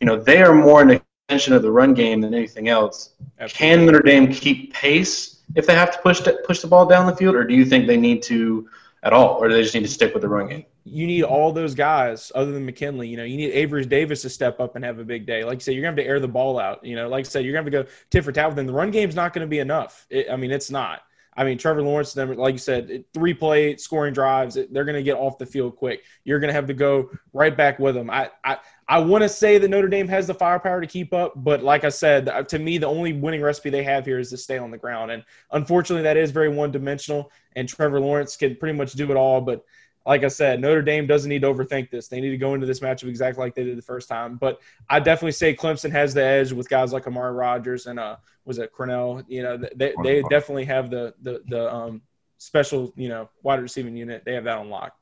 You 0.00 0.06
know, 0.06 0.16
they 0.16 0.42
are 0.42 0.54
more 0.54 0.82
an 0.82 1.00
extension 1.28 1.54
of 1.54 1.62
the 1.62 1.70
run 1.70 1.94
game 1.94 2.20
than 2.20 2.34
anything 2.34 2.68
else. 2.68 3.10
Absolutely. 3.38 3.76
Can 3.76 3.86
Notre 3.86 4.02
Dame 4.02 4.32
keep 4.32 4.72
pace 4.72 5.42
if 5.54 5.66
they 5.66 5.74
have 5.74 5.90
to 5.92 5.98
push 5.98 6.20
the, 6.20 6.42
push 6.46 6.60
the 6.60 6.66
ball 6.66 6.86
down 6.86 7.06
the 7.06 7.16
field, 7.16 7.34
or 7.34 7.44
do 7.44 7.54
you 7.54 7.64
think 7.64 7.86
they 7.86 7.96
need 7.96 8.22
to 8.24 8.68
at 9.02 9.12
all, 9.12 9.36
or 9.36 9.48
do 9.48 9.54
they 9.54 9.62
just 9.62 9.74
need 9.74 9.82
to 9.82 9.88
stick 9.88 10.12
with 10.14 10.22
the 10.22 10.28
run 10.28 10.48
game? 10.48 10.64
You 10.84 11.06
need 11.06 11.22
all 11.22 11.52
those 11.52 11.74
guys 11.74 12.32
other 12.34 12.50
than 12.52 12.66
McKinley. 12.66 13.08
You 13.08 13.16
know, 13.16 13.24
you 13.24 13.36
need 13.36 13.52
Avery 13.52 13.84
Davis 13.84 14.22
to 14.22 14.28
step 14.28 14.58
up 14.58 14.74
and 14.74 14.84
have 14.84 14.98
a 14.98 15.04
big 15.04 15.26
day. 15.26 15.44
Like 15.44 15.56
you 15.56 15.60
said, 15.60 15.74
you're 15.74 15.82
going 15.82 15.94
to 15.94 16.02
have 16.02 16.06
to 16.06 16.10
air 16.10 16.20
the 16.20 16.28
ball 16.28 16.58
out. 16.58 16.84
You 16.84 16.96
know, 16.96 17.08
like 17.08 17.24
I 17.24 17.28
said, 17.28 17.44
you're 17.44 17.52
going 17.52 17.64
to 17.64 17.76
have 17.76 17.86
to 17.86 17.90
go 17.90 17.96
tit 18.10 18.24
for 18.24 18.32
tat 18.32 18.48
with 18.48 18.56
them. 18.56 18.66
The 18.66 18.72
run 18.72 18.90
game's 18.90 19.14
not 19.14 19.32
going 19.32 19.46
to 19.46 19.48
be 19.48 19.60
enough. 19.60 20.06
It, 20.10 20.26
I 20.30 20.36
mean, 20.36 20.50
it's 20.50 20.70
not. 20.70 21.02
I 21.36 21.44
mean, 21.44 21.58
Trevor 21.58 21.82
Lawrence, 21.82 22.16
like 22.16 22.54
you 22.54 22.58
said, 22.58 23.04
three 23.12 23.34
play 23.34 23.76
scoring 23.76 24.14
drives, 24.14 24.54
they're 24.54 24.84
going 24.84 24.96
to 24.96 25.02
get 25.02 25.16
off 25.16 25.38
the 25.38 25.46
field 25.46 25.76
quick. 25.76 26.02
You're 26.24 26.38
going 26.38 26.48
to 26.48 26.54
have 26.54 26.66
to 26.66 26.74
go 26.74 27.10
right 27.32 27.54
back 27.54 27.78
with 27.78 27.94
them. 27.94 28.08
I, 28.08 28.30
I, 28.44 28.58
I 28.88 28.98
want 29.00 29.22
to 29.22 29.28
say 29.28 29.58
that 29.58 29.68
Notre 29.68 29.88
Dame 29.88 30.08
has 30.08 30.26
the 30.26 30.34
firepower 30.34 30.80
to 30.80 30.86
keep 30.86 31.12
up, 31.12 31.32
but 31.36 31.62
like 31.62 31.84
I 31.84 31.88
said, 31.88 32.28
uh, 32.28 32.42
to 32.44 32.58
me, 32.58 32.78
the 32.78 32.86
only 32.86 33.12
winning 33.12 33.42
recipe 33.42 33.70
they 33.70 33.82
have 33.82 34.06
here 34.06 34.18
is 34.18 34.30
to 34.30 34.36
stay 34.36 34.58
on 34.58 34.70
the 34.70 34.78
ground. 34.78 35.10
And 35.10 35.24
unfortunately, 35.50 36.04
that 36.04 36.16
is 36.16 36.30
very 36.30 36.48
one 36.48 36.70
dimensional, 36.70 37.30
and 37.54 37.68
Trevor 37.68 38.00
Lawrence 38.00 38.36
can 38.36 38.56
pretty 38.56 38.78
much 38.78 38.92
do 38.92 39.10
it 39.10 39.16
all. 39.16 39.40
But 39.40 39.64
like 40.06 40.22
I 40.22 40.28
said, 40.28 40.60
Notre 40.60 40.82
Dame 40.82 41.06
doesn't 41.06 41.28
need 41.28 41.42
to 41.42 41.48
overthink 41.52 41.90
this. 41.90 42.06
They 42.06 42.20
need 42.20 42.30
to 42.30 42.36
go 42.36 42.54
into 42.54 42.66
this 42.66 42.80
matchup 42.80 43.08
exactly 43.08 43.44
like 43.44 43.54
they 43.54 43.64
did 43.64 43.76
the 43.76 43.82
first 43.82 44.08
time. 44.08 44.36
But 44.36 44.60
I 44.88 45.00
definitely 45.00 45.32
say 45.32 45.54
Clemson 45.54 45.90
has 45.90 46.14
the 46.14 46.22
edge 46.24 46.52
with 46.52 46.68
guys 46.68 46.92
like 46.92 47.06
Amari 47.06 47.32
Rodgers 47.32 47.86
and 47.86 47.98
uh 47.98 48.16
was 48.44 48.58
it 48.58 48.72
Cornell? 48.72 49.22
You 49.26 49.42
know, 49.42 49.56
they 49.56 49.94
they 50.04 50.22
definitely 50.30 50.64
have 50.66 50.90
the 50.90 51.12
the 51.22 51.42
the 51.48 51.74
um 51.74 52.02
special 52.38 52.92
you 52.96 53.08
know 53.08 53.28
wide 53.42 53.60
receiving 53.60 53.96
unit. 53.96 54.24
They 54.24 54.34
have 54.34 54.44
that 54.44 54.58
on 54.58 54.70
lock. 54.70 54.96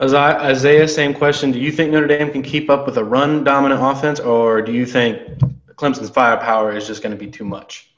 Isaiah, 0.00 0.86
same 0.86 1.12
question. 1.12 1.50
Do 1.50 1.58
you 1.58 1.72
think 1.72 1.90
Notre 1.90 2.06
Dame 2.06 2.30
can 2.30 2.42
keep 2.42 2.70
up 2.70 2.86
with 2.86 2.96
a 2.98 3.04
run 3.04 3.42
dominant 3.42 3.82
offense, 3.82 4.20
or 4.20 4.62
do 4.62 4.72
you 4.72 4.86
think 4.86 5.20
Clemson's 5.74 6.10
firepower 6.10 6.76
is 6.76 6.86
just 6.86 7.02
going 7.02 7.10
to 7.10 7.18
be 7.18 7.28
too 7.28 7.44
much? 7.44 7.92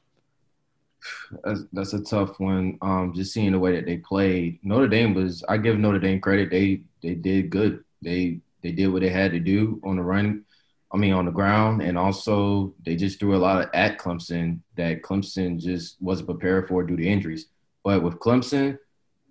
That's, 1.73 1.93
a 1.93 2.03
tough 2.03 2.41
one. 2.41 2.79
Um, 2.83 3.13
just 3.15 3.33
seeing 3.33 3.53
the 3.53 3.59
way 3.59 3.75
that 3.77 3.87
they 3.87 3.99
played, 3.99 4.59
Notre 4.63 4.89
Dame 4.89 5.15
was. 5.15 5.45
I 5.49 5.59
give 5.59 5.79
Notre 5.79 5.99
Dame 5.99 6.21
credit. 6.21 6.51
They 6.51 6.83
they 7.03 7.15
did 7.15 7.51
good. 7.51 7.85
They 8.03 8.41
they 8.63 8.73
did 8.73 8.89
what 8.89 9.03
they 9.03 9.09
had 9.09 9.33
to 9.33 9.41
do 9.41 9.81
on 9.85 9.97
the 9.97 10.03
run. 10.03 10.45
I 10.93 10.97
mean, 10.97 11.13
on 11.13 11.25
the 11.25 11.31
ground, 11.31 11.83
and 11.83 11.97
also 11.97 12.75
they 12.85 12.97
just 12.97 13.21
threw 13.21 13.37
a 13.37 13.39
lot 13.39 13.63
of 13.63 13.71
at 13.75 13.99
Clemson 13.99 14.61
that 14.77 15.03
Clemson 15.03 15.59
just 15.61 16.03
wasn't 16.03 16.29
prepared 16.29 16.67
for 16.67 16.83
due 16.83 16.97
to 16.97 17.07
injuries. 17.07 17.47
But 17.85 18.03
with 18.03 18.19
Clemson, 18.19 18.79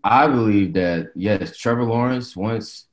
I 0.03 0.27
believe 0.27 0.73
that 0.73 1.11
yes, 1.15 1.57
Trevor 1.57 1.83
Lawrence 1.83 2.35
once 2.35 2.85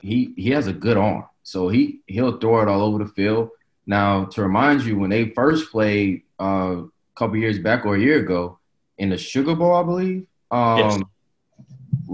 he 0.00 0.32
he 0.36 0.50
has 0.50 0.68
a 0.68 0.72
good 0.72 0.96
arm, 0.96 1.24
so 1.42 1.68
he 1.68 2.00
he'll 2.06 2.38
throw 2.38 2.62
it 2.62 2.68
all 2.68 2.82
over 2.82 3.02
the 3.02 3.10
field. 3.10 3.50
Now, 3.86 4.26
to 4.26 4.42
remind 4.42 4.82
you, 4.82 4.98
when 4.98 5.10
they 5.10 5.30
first 5.30 5.70
played 5.70 6.22
uh, 6.38 6.82
couple 7.14 7.36
years 7.36 7.58
back 7.58 7.86
or 7.86 7.96
a 7.96 8.00
year 8.00 8.18
ago 8.18 8.58
in 8.98 9.10
the 9.10 9.18
Sugar 9.18 9.54
Bowl, 9.54 9.74
I 9.74 9.82
believe. 9.82 10.26
Um, 10.50 10.78
yes. 10.78 11.00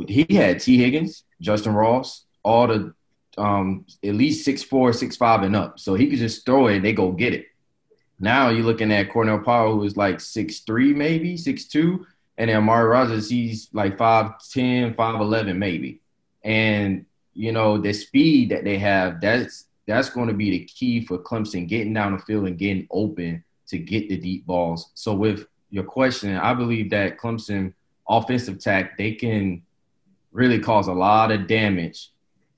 He 0.08 0.34
had 0.34 0.60
Tee 0.60 0.78
Higgins, 0.78 1.24
Justyn 1.42 1.74
Ross, 1.74 2.24
all 2.42 2.66
the 2.66 2.94
um, 3.38 3.86
at 4.04 4.14
least 4.14 4.44
six 4.44 4.62
four, 4.62 4.92
six 4.92 5.16
five 5.16 5.42
and 5.42 5.56
up. 5.56 5.78
So 5.78 5.94
he 5.94 6.08
could 6.08 6.18
just 6.18 6.44
throw 6.44 6.68
it 6.68 6.76
and 6.76 6.84
they 6.84 6.92
go 6.92 7.12
get 7.12 7.34
it. 7.34 7.46
Now 8.18 8.50
you're 8.50 8.64
looking 8.64 8.92
at 8.92 9.10
Cornell 9.10 9.40
Powell, 9.40 9.76
who 9.76 9.84
is 9.84 9.96
like 9.96 10.20
six 10.20 10.60
three, 10.60 10.92
maybe 10.92 11.36
six 11.36 11.64
two, 11.64 12.06
and 12.36 12.48
then 12.48 12.56
Amari 12.56 12.88
Rodgers, 12.88 13.28
he's 13.28 13.68
like 13.72 13.98
5'10, 13.98 14.94
5'11 14.94 15.56
maybe. 15.56 16.00
And 16.42 17.06
you 17.34 17.52
know 17.52 17.78
the 17.78 17.92
speed 17.92 18.50
that 18.50 18.64
they 18.64 18.78
have, 18.78 19.20
that's 19.20 19.66
that's 19.86 20.10
going 20.10 20.28
to 20.28 20.34
be 20.34 20.50
the 20.50 20.64
key 20.64 21.04
for 21.04 21.18
Clemson 21.18 21.66
getting 21.66 21.94
down 21.94 22.12
the 22.12 22.18
field 22.18 22.46
and 22.46 22.58
getting 22.58 22.86
open 22.90 23.44
to 23.70 23.78
get 23.78 24.08
the 24.08 24.16
deep 24.16 24.46
balls. 24.46 24.90
So 24.94 25.14
with 25.14 25.46
your 25.70 25.84
question, 25.84 26.36
I 26.36 26.54
believe 26.54 26.90
that 26.90 27.18
Clemson 27.18 27.72
offensive 28.08 28.58
tack, 28.58 28.98
they 28.98 29.12
can 29.12 29.62
really 30.32 30.58
cause 30.58 30.88
a 30.88 30.92
lot 30.92 31.30
of 31.30 31.46
damage 31.46 32.10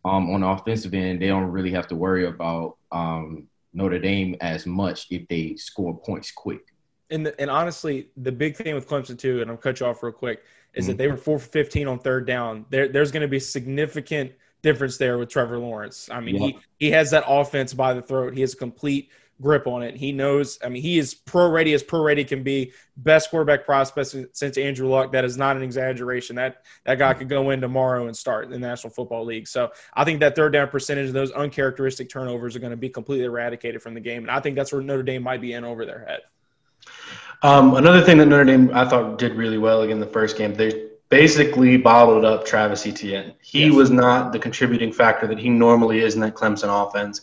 um, 0.04 0.31
on 0.31 0.40
the 0.40 0.47
offensive 0.47 0.95
end. 0.95 1.21
They 1.21 1.28
don't 1.28 1.45
really 1.45 1.71
have 1.73 1.87
to 1.88 1.97
worry 1.97 2.26
about 2.26 2.76
um, 2.90 3.49
Notre 3.73 3.99
Dame 3.99 4.37
as 4.40 4.66
much 4.66 5.07
if 5.11 5.28
they 5.28 5.57
score 5.57 5.97
points 5.99 6.31
quick. 6.31 6.61
And, 7.11 7.26
the, 7.26 7.38
and 7.40 7.50
honestly, 7.50 8.09
the 8.16 8.33
big 8.33 8.57
thing 8.57 8.75
with 8.75 8.88
Clemson 8.88 9.19
too, 9.19 9.42
and 9.42 9.50
I'll 9.50 9.57
cut 9.57 9.81
you 9.81 9.87
off 9.87 10.02
real 10.02 10.12
quick, 10.12 10.45
is 10.73 10.85
mm-hmm. 10.85 10.92
that 10.92 10.99
they 10.99 11.09
were 11.09 11.16
four 11.16 11.38
for 11.38 11.49
fifteen 11.50 11.87
on 11.87 11.99
third 11.99 12.26
down. 12.26 12.64
There, 12.71 12.88
there's 12.88 13.12
going 13.12 13.21
to 13.21 13.28
be 13.28 13.38
significant 13.38 14.33
difference 14.62 14.97
there 14.97 15.19
with 15.19 15.28
Trevor 15.28 15.59
Lawrence. 15.59 16.09
I 16.11 16.21
mean, 16.21 16.37
he 16.37 16.59
he 16.78 16.90
has 16.90 17.11
that 17.11 17.25
offense 17.26 17.75
by 17.75 17.92
the 17.92 18.00
throat. 18.00 18.33
He 18.33 18.40
has 18.40 18.54
a 18.54 18.57
complete 18.57 19.11
grip 19.42 19.66
on 19.66 19.82
it. 19.82 19.96
He 19.96 20.12
knows. 20.12 20.58
I 20.64 20.68
mean, 20.68 20.80
he 20.80 20.99
is 20.99 21.12
pro 21.12 21.50
ready 21.50 21.75
as 21.75 21.82
pro 21.82 22.02
ready 22.02 22.25
can 22.25 22.42
be. 22.42 22.72
Best 22.96 23.30
quarterback 23.30 23.64
prospect 23.64 24.14
since 24.32 24.56
Andrew 24.56 24.88
Luck. 24.88 25.12
That 25.12 25.25
is 25.25 25.37
not 25.37 25.56
an 25.56 25.62
exaggeration. 25.62 26.37
That 26.37 26.62
that 26.84 26.99
guy 26.99 27.12
could 27.14 27.28
go 27.28 27.50
in 27.50 27.61
tomorrow 27.61 28.06
and 28.06 28.16
start 28.16 28.44
in 28.44 28.50
the 28.50 28.58
National 28.58 28.92
Football 28.92 29.25
League. 29.25 29.49
So 29.49 29.72
I 29.94 30.04
think 30.04 30.20
that 30.20 30.37
third 30.37 30.52
down 30.52 30.68
percentage 30.68 31.08
of 31.08 31.14
those 31.14 31.32
uncharacteristic 31.32 32.08
turnovers 32.08 32.54
are 32.54 32.61
going 32.61 32.70
to 32.70 32.76
be 32.76 32.88
completely 32.88 33.26
eradicated 33.26 33.82
from 33.82 33.94
the 33.94 34.00
game, 34.00 34.22
and 34.22 34.30
I 34.30 34.40
think 34.40 34.56
that's 34.56 34.72
where 34.72 34.82
Notre 34.82 35.02
Dame 35.02 35.22
might 35.22 35.40
be 35.40 35.54
in 35.54 35.64
over 35.64 35.84
their 35.84 36.04
head. 36.06 36.20
Um, 37.42 37.75
another 37.75 38.00
thing 38.00 38.18
that 38.18 38.26
Notre 38.26 38.44
Dame 38.44 38.70
I 38.72 38.88
thought 38.88 39.18
did 39.18 39.34
really 39.34 39.58
well 39.58 39.82
again 39.82 39.99
the 39.99 40.06
first 40.06 40.38
game. 40.38 40.54
They 40.54 40.91
basically 41.12 41.76
bottled 41.76 42.25
up 42.25 42.42
Travis 42.42 42.87
Etienne. 42.87 43.35
He 43.42 43.66
yes. 43.66 43.75
was 43.75 43.90
not 43.90 44.33
the 44.33 44.38
contributing 44.38 44.90
factor 44.90 45.26
that 45.26 45.38
he 45.38 45.50
normally 45.50 45.99
is 45.99 46.14
in 46.14 46.23
that 46.23 46.35
Clemson 46.35 46.71
offense. 46.71 47.21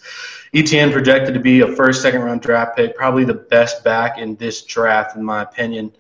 Etienne 0.53 0.91
projected 0.91 1.33
to 1.33 1.39
be 1.39 1.61
a 1.61 1.67
first, 1.67 2.03
second 2.03 2.21
round 2.21 2.43
draft 2.43 2.77
pick, 2.77 2.95
probably 2.95 3.23
the 3.23 3.33
best 3.33 3.83
back 3.83 4.19
in 4.19 4.35
this 4.35 4.61
draft, 4.61 5.15
in 5.15 5.23
my 5.23 5.41
opinion. 5.41 5.91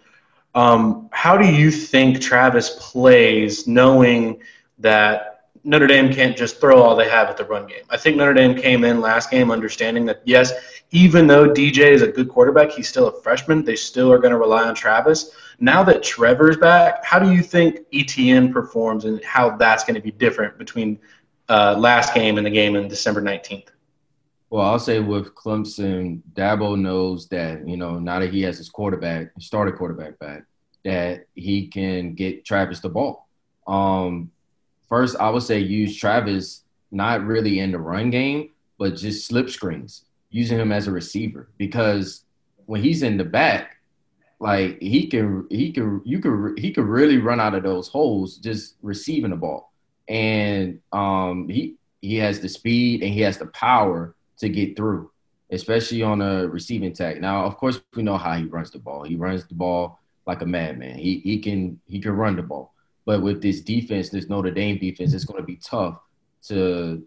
Um, 0.53 1.09
how 1.11 1.35
do 1.35 1.47
you 1.47 1.71
think 1.71 2.21
Travis 2.21 2.77
plays 2.79 3.65
knowing 3.65 4.39
that 4.77 5.45
Notre 5.63 5.87
Dame 5.87 6.13
can't 6.13 6.37
just 6.37 6.61
throw 6.61 6.83
all 6.83 6.95
they 6.95 7.09
have 7.09 7.27
at 7.27 7.37
the 7.37 7.45
run 7.45 7.65
game? 7.65 7.85
I 7.89 7.97
think 7.97 8.17
Notre 8.17 8.35
Dame 8.35 8.53
came 8.53 8.83
in 8.83 9.01
last 9.01 9.31
game 9.31 9.49
understanding 9.49 10.05
that, 10.05 10.21
yes, 10.25 10.53
even 10.91 11.27
though 11.27 11.49
DJ 11.49 11.91
is 11.91 12.01
a 12.01 12.07
good 12.07 12.29
quarterback, 12.29 12.71
he's 12.71 12.89
still 12.89 13.07
a 13.07 13.21
freshman. 13.21 13.63
They 13.63 13.75
still 13.75 14.11
are 14.11 14.17
going 14.17 14.31
to 14.31 14.39
rely 14.39 14.67
on 14.67 14.73
Travis. 14.73 15.31
Now 15.59 15.83
that 15.83 16.01
Trevor's 16.01 16.57
back, 16.57 17.03
how 17.05 17.19
do 17.19 17.31
you 17.31 17.43
think 17.43 17.81
Etienne 17.93 18.51
performs 18.51 19.05
and 19.05 19.23
how 19.23 19.55
that's 19.57 19.83
going 19.83 19.95
to 19.95 20.01
be 20.01 20.11
different 20.11 20.57
between 20.57 20.99
uh, 21.47 21.75
last 21.77 22.15
game 22.15 22.37
and 22.37 22.45
the 22.45 22.51
game 22.51 22.75
in 22.75 22.87
December 22.87 23.21
19th? 23.21 23.67
Well, 24.49 24.65
I'll 24.65 24.79
say 24.79 24.99
with 24.99 25.35
Clemson, 25.35 26.21
Dabo 26.33 26.79
knows 26.79 27.27
that, 27.27 27.67
you 27.67 27.77
know, 27.77 27.99
now 27.99 28.19
that 28.19 28.33
he 28.33 28.41
has 28.43 28.57
his 28.57 28.69
quarterback, 28.69 29.31
starter 29.39 29.71
quarterback 29.71 30.17
back, 30.17 30.45
that 30.85 31.27
he 31.35 31.67
can 31.67 32.15
get 32.15 32.45
Travis 32.45 32.79
the 32.79 32.89
ball. 32.89 33.27
Um, 33.67 34.31
first, 34.87 35.17
I 35.17 35.29
would 35.29 35.43
say 35.43 35.59
use 35.59 35.95
Travis 35.95 36.63
not 36.89 37.23
really 37.23 37.59
in 37.59 37.71
the 37.71 37.77
run 37.77 38.09
game, 38.09 38.49
but 38.79 38.95
just 38.95 39.27
slip 39.27 39.51
screens 39.51 40.05
using 40.29 40.59
him 40.59 40.71
as 40.71 40.87
a 40.87 40.91
receiver 40.91 41.49
because 41.57 42.23
when 42.65 42.83
he's 42.83 43.03
in 43.03 43.17
the 43.17 43.23
back, 43.23 43.77
like 44.39 44.79
he 44.81 45.07
can 45.07 45.45
he 45.49 45.71
can 45.71 46.01
you 46.05 46.19
can 46.19 46.55
he 46.57 46.71
could 46.71 46.85
really 46.85 47.17
run 47.17 47.39
out 47.39 47.55
of 47.55 47.63
those 47.63 47.87
holes 47.87 48.37
just 48.37 48.75
receiving 48.81 49.31
the 49.31 49.35
ball. 49.35 49.71
And 50.07 50.79
um 50.91 51.49
he 51.49 51.75
he 52.01 52.15
has 52.17 52.39
the 52.39 52.49
speed 52.49 53.03
and 53.03 53.13
he 53.13 53.21
has 53.21 53.37
the 53.37 53.47
power 53.47 54.15
to 54.37 54.47
get 54.47 54.77
through, 54.77 55.11
especially 55.51 56.01
on 56.01 56.21
a 56.21 56.47
receiving 56.47 56.93
tag. 56.93 57.19
Now, 57.19 57.43
of 57.43 57.57
course, 57.57 57.81
we 57.95 58.03
know 58.03 58.17
how 58.17 58.35
he 58.37 58.45
runs 58.45 58.71
the 58.71 58.79
ball. 58.79 59.03
He 59.03 59.15
runs 59.15 59.45
the 59.45 59.55
ball 59.55 59.99
like 60.25 60.41
a 60.41 60.45
madman. 60.45 60.97
He 60.97 61.19
he 61.19 61.39
can 61.39 61.79
he 61.87 61.99
can 61.99 62.13
run 62.13 62.35
the 62.35 62.43
ball. 62.43 62.73
But 63.05 63.21
with 63.21 63.41
this 63.41 63.61
defense, 63.61 64.09
this 64.09 64.29
Notre 64.29 64.51
Dame 64.51 64.77
defense, 64.77 65.13
it's 65.13 65.25
going 65.25 65.41
to 65.41 65.45
be 65.45 65.57
tough 65.57 65.99
to 66.43 67.03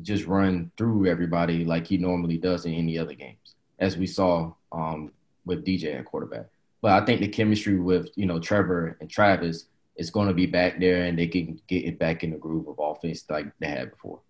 just 0.00 0.26
run 0.26 0.70
through 0.76 1.06
everybody 1.06 1.64
like 1.64 1.86
he 1.86 1.98
normally 1.98 2.38
does 2.38 2.64
in 2.64 2.74
any 2.74 2.98
other 2.98 3.14
games, 3.14 3.54
as 3.78 3.96
we 3.96 4.06
saw 4.06 4.52
um, 4.72 5.12
with 5.44 5.64
DJ 5.64 5.98
at 5.98 6.04
quarterback. 6.04 6.46
But 6.80 7.02
I 7.02 7.04
think 7.04 7.20
the 7.20 7.28
chemistry 7.28 7.78
with 7.78 8.08
you 8.16 8.26
know 8.26 8.38
Trevor 8.38 8.96
and 9.00 9.10
Travis 9.10 9.66
is 9.96 10.10
going 10.10 10.28
to 10.28 10.34
be 10.34 10.46
back 10.46 10.80
there, 10.80 11.04
and 11.04 11.18
they 11.18 11.26
can 11.26 11.60
get 11.68 11.84
it 11.84 11.98
back 11.98 12.24
in 12.24 12.30
the 12.30 12.38
groove 12.38 12.68
of 12.68 12.76
offense 12.78 13.24
like 13.28 13.46
they 13.58 13.68
had 13.68 13.90
before. 13.90 14.20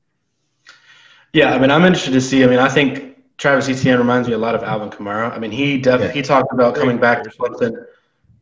Yeah, 1.32 1.54
I 1.54 1.58
mean, 1.58 1.70
I'm 1.70 1.84
interested 1.84 2.12
to 2.12 2.20
see. 2.20 2.44
I 2.44 2.46
mean, 2.46 2.58
I 2.58 2.68
think 2.68 3.16
Travis 3.38 3.68
Etienne 3.68 3.98
reminds 3.98 4.28
me 4.28 4.34
a 4.34 4.38
lot 4.38 4.54
of 4.54 4.62
Alvin 4.62 4.90
Kamara. 4.90 5.32
I 5.32 5.38
mean, 5.38 5.50
he 5.50 5.78
definitely 5.78 6.08
yeah. 6.08 6.12
he 6.12 6.22
talked 6.22 6.52
about 6.52 6.74
coming 6.74 6.98
back 6.98 7.22
to 7.22 7.30
Clemson 7.30 7.86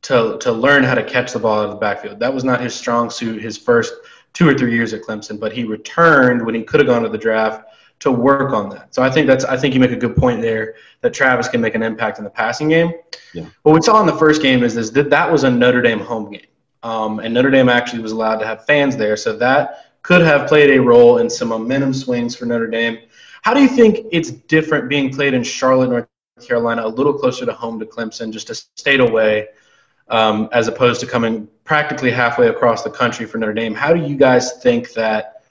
to 0.03 0.39
to 0.39 0.53
learn 0.53 0.83
how 0.83 0.95
to 0.95 1.05
catch 1.05 1.33
the 1.33 1.39
ball 1.39 1.61
out 1.61 1.65
of 1.67 1.71
the 1.71 1.77
backfield. 1.77 2.19
That 2.21 2.35
was 2.35 2.45
not 2.45 2.61
his 2.61 2.75
strong 2.75 3.11
suit 3.11 3.43
his 3.43 3.57
first 3.57 3.95
two 4.33 4.49
or 4.49 4.55
three 4.55 4.75
years 4.75 4.93
at 4.93 5.03
Clemson, 5.03 5.39
but 5.39 5.53
he 5.53 5.65
returned 5.65 6.45
when 6.45 6.55
he 6.55 6.63
could 6.63 6.81
have 6.81 6.87
gone 6.87 7.03
to 7.03 7.09
the 7.09 7.19
draft 7.19 7.65
to 8.01 8.11
work 8.11 8.53
on 8.53 8.71
that. 8.71 8.95
So 8.95 9.03
I 9.03 9.11
think 9.11 9.27
that's 9.27 9.45
I 9.45 9.57
think 9.57 9.75
you 9.75 9.81
make 9.81 9.93
a 9.93 9.97
good 9.97 10.17
point 10.17 10.41
there 10.41 10.75
that 11.03 11.13
Travis 11.13 11.49
can 11.49 11.61
make 11.61 11.75
an 11.75 11.83
impact 11.83 12.19
in 12.19 12.25
the 12.25 12.31
passing 12.31 12.69
game. 12.69 12.93
Yeah. 13.35 13.47
What 13.63 13.75
we 13.75 13.83
saw 13.83 14.01
in 14.01 14.07
the 14.07 14.17
first 14.17 14.43
game 14.43 14.63
is 14.63 14.75
this 14.75 14.91
that 14.91 15.11
that 15.11 15.31
was 15.31 15.45
a 15.45 15.51
Notre 15.51 15.83
Dame 15.83 16.01
home 16.01 16.31
game, 16.31 16.47
um, 16.83 17.21
and 17.21 17.33
Notre 17.33 17.51
Dame 17.51 17.69
actually 17.69 18.03
was 18.03 18.13
allowed 18.13 18.37
to 18.37 18.47
have 18.47 18.65
fans 18.65 18.97
there, 18.97 19.17
so 19.17 19.37
that 19.37 19.93
could 20.03 20.23
have 20.23 20.49
played 20.49 20.71
a 20.71 20.81
role 20.81 21.19
in 21.19 21.29
some 21.29 21.49
momentum 21.49 21.93
swings 21.93 22.35
for 22.35 22.47
Notre 22.47 22.67
Dame. 22.67 22.99
How 23.43 23.55
do 23.55 23.61
you 23.61 23.69
think 23.69 24.07
it's 24.13 24.31
different 24.31 24.89
being 24.89 25.13
played 25.13 25.35
in 25.35 25.43
Charlotte, 25.43 25.91
North 25.91 26.09
Carolina, 26.47 26.87
a 26.87 26.89
little 26.89 27.13
closer 27.13 27.45
to 27.45 27.53
home 27.53 27.79
to 27.81 27.87
Clemson, 27.87 28.33
just 28.33 28.49
a 28.51 28.55
state 28.55 29.01
away? 29.01 29.49
Um, 30.11 30.49
as 30.53 30.69
opposed 30.69 31.01
to 31.01 31.07
coming 31.07 31.49
practically 31.65 32.11
halfway 32.11 32.49
across 32.49 32.83
the 32.83 32.91
country 32.91 33.27
for 33.27 33.39
Notre 33.39 33.55
Dame. 33.55 33.75
How 33.75 33.95
do 33.95 34.01
you 34.01 34.17
guys 34.17 34.61
think 34.61 34.93
that 34.95 35.45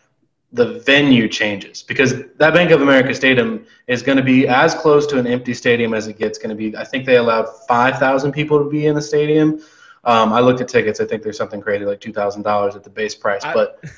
the 0.51 0.79
venue 0.79 1.27
changes? 1.27 1.81
Because 1.81 2.23
that 2.37 2.53
Bank 2.53 2.71
of 2.71 2.81
America 2.81 3.13
Stadium 3.15 3.65
is 3.87 4.03
going 4.03 4.17
to 4.17 4.23
be 4.23 4.47
as 4.47 4.75
close 4.75 5.07
to 5.07 5.17
an 5.17 5.25
empty 5.25 5.53
stadium 5.53 5.93
as 5.93 6.07
it 6.07 6.17
gets. 6.17 6.37
Going 6.37 6.49
to 6.49 6.55
be. 6.55 6.75
I 6.75 6.83
think 6.83 7.05
they 7.05 7.17
allowed 7.17 7.47
five 7.67 7.97
thousand 7.97 8.33
people 8.33 8.61
to 8.63 8.69
be 8.69 8.85
in 8.85 8.95
the 8.95 9.01
stadium. 9.01 9.61
Um, 10.03 10.31
I 10.33 10.39
looked 10.41 10.61
at 10.61 10.67
tickets. 10.67 10.99
I 10.99 11.05
think 11.05 11.23
there's 11.23 11.37
something 11.37 11.61
crazy 11.61 11.85
like 11.85 12.01
two 12.01 12.13
thousand 12.13 12.43
dollars 12.43 12.75
at 12.75 12.83
the 12.83 12.89
base 12.89 13.15
price, 13.15 13.43
but. 13.43 13.83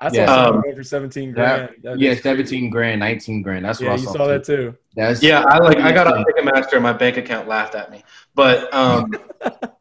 I 0.00 0.10
saw 0.10 0.14
yeah. 0.14 0.44
something 0.44 0.70
um, 0.70 0.76
for 0.76 0.84
seventeen 0.84 1.32
grand. 1.32 1.70
That, 1.82 1.98
yeah, 1.98 2.14
seventeen 2.14 2.70
grand, 2.70 3.00
nineteen 3.00 3.42
grand. 3.42 3.64
That's 3.64 3.80
yeah, 3.80 3.88
what 3.88 3.98
I 3.98 4.00
you 4.00 4.06
saw, 4.06 4.12
saw 4.12 4.26
that 4.28 4.44
too. 4.44 4.76
That's 4.94 5.24
yeah. 5.24 5.42
I 5.48 5.58
like. 5.58 5.78
I 5.78 5.90
got 5.90 6.06
a 6.06 6.24
Ticketmaster, 6.24 6.74
and 6.74 6.84
my 6.84 6.92
bank 6.92 7.16
account 7.16 7.48
laughed 7.48 7.74
at 7.74 7.90
me. 7.90 8.04
But 8.32 8.72
um, 8.72 9.12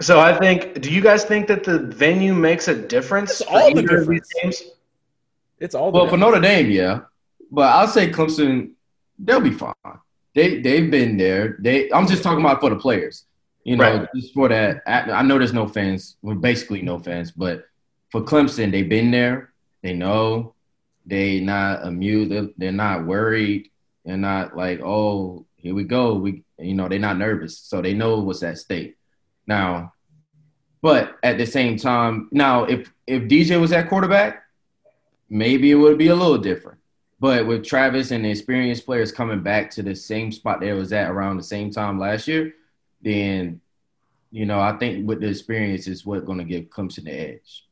So 0.00 0.20
I 0.20 0.36
think. 0.38 0.80
Do 0.80 0.90
you 0.90 1.00
guys 1.00 1.24
think 1.24 1.46
that 1.48 1.64
the 1.64 1.78
venue 1.78 2.34
makes 2.34 2.68
a 2.68 2.74
difference? 2.74 3.40
It's 3.40 3.42
all 3.42 3.74
the 3.74 3.82
difference. 3.82 4.28
games? 4.42 4.62
It's 5.58 5.74
all 5.74 5.92
well 5.92 6.08
for 6.08 6.16
Notre 6.16 6.40
Dame, 6.40 6.70
yeah. 6.70 7.00
But 7.50 7.74
I'll 7.74 7.88
say 7.88 8.10
Clemson, 8.10 8.72
they'll 9.18 9.40
be 9.40 9.52
fine. 9.52 9.74
They 10.34 10.60
they've 10.60 10.90
been 10.90 11.16
there. 11.16 11.56
They 11.60 11.92
I'm 11.92 12.06
just 12.06 12.22
talking 12.22 12.40
about 12.40 12.60
for 12.60 12.70
the 12.70 12.76
players. 12.76 13.24
You 13.64 13.76
know, 13.76 13.98
right. 13.98 14.08
just 14.14 14.32
for 14.32 14.48
that. 14.48 14.82
I 14.86 15.22
know 15.22 15.38
there's 15.38 15.52
no 15.52 15.68
fans. 15.68 16.16
Well, 16.22 16.36
basically 16.36 16.80
no 16.80 16.98
fans. 16.98 17.30
But 17.30 17.66
for 18.10 18.22
Clemson, 18.22 18.72
they've 18.72 18.88
been 18.88 19.10
there. 19.10 19.52
They 19.82 19.92
know. 19.92 20.54
They 21.04 21.40
not 21.40 21.84
amused. 21.86 22.30
They're, 22.30 22.48
they're 22.56 22.72
not 22.72 23.06
worried. 23.06 23.70
They're 24.04 24.16
not 24.16 24.56
like, 24.56 24.80
oh, 24.80 25.44
here 25.56 25.74
we 25.74 25.84
go. 25.84 26.14
We, 26.14 26.42
you 26.58 26.74
know, 26.74 26.88
they're 26.88 26.98
not 26.98 27.18
nervous. 27.18 27.58
So 27.58 27.82
they 27.82 27.92
know 27.92 28.20
what's 28.20 28.42
at 28.42 28.58
stake. 28.58 28.96
Now, 29.50 29.94
but 30.80 31.18
at 31.24 31.38
the 31.38 31.44
same 31.44 31.76
time, 31.76 32.28
now 32.30 32.66
if 32.66 32.92
if 33.08 33.24
DJ 33.24 33.60
was 33.60 33.72
at 33.72 33.88
quarterback, 33.88 34.44
maybe 35.28 35.72
it 35.72 35.74
would 35.74 35.98
be 35.98 36.06
a 36.06 36.14
little 36.14 36.38
different. 36.38 36.78
But 37.18 37.48
with 37.48 37.64
Travis 37.64 38.12
and 38.12 38.24
the 38.24 38.30
experienced 38.30 38.86
players 38.86 39.10
coming 39.10 39.42
back 39.42 39.72
to 39.72 39.82
the 39.82 39.96
same 39.96 40.30
spot 40.30 40.60
they 40.60 40.72
was 40.72 40.92
at 40.92 41.10
around 41.10 41.36
the 41.36 41.42
same 41.42 41.72
time 41.72 41.98
last 41.98 42.28
year, 42.28 42.54
then 43.02 43.60
you 44.30 44.46
know 44.46 44.60
I 44.60 44.78
think 44.78 45.08
with 45.08 45.20
the 45.20 45.26
experience 45.26 45.88
is 45.88 46.06
what's 46.06 46.24
going 46.24 46.38
to 46.38 46.44
give 46.44 46.66
Clemson 46.66 47.06
the 47.06 47.10
edge. 47.10 47.66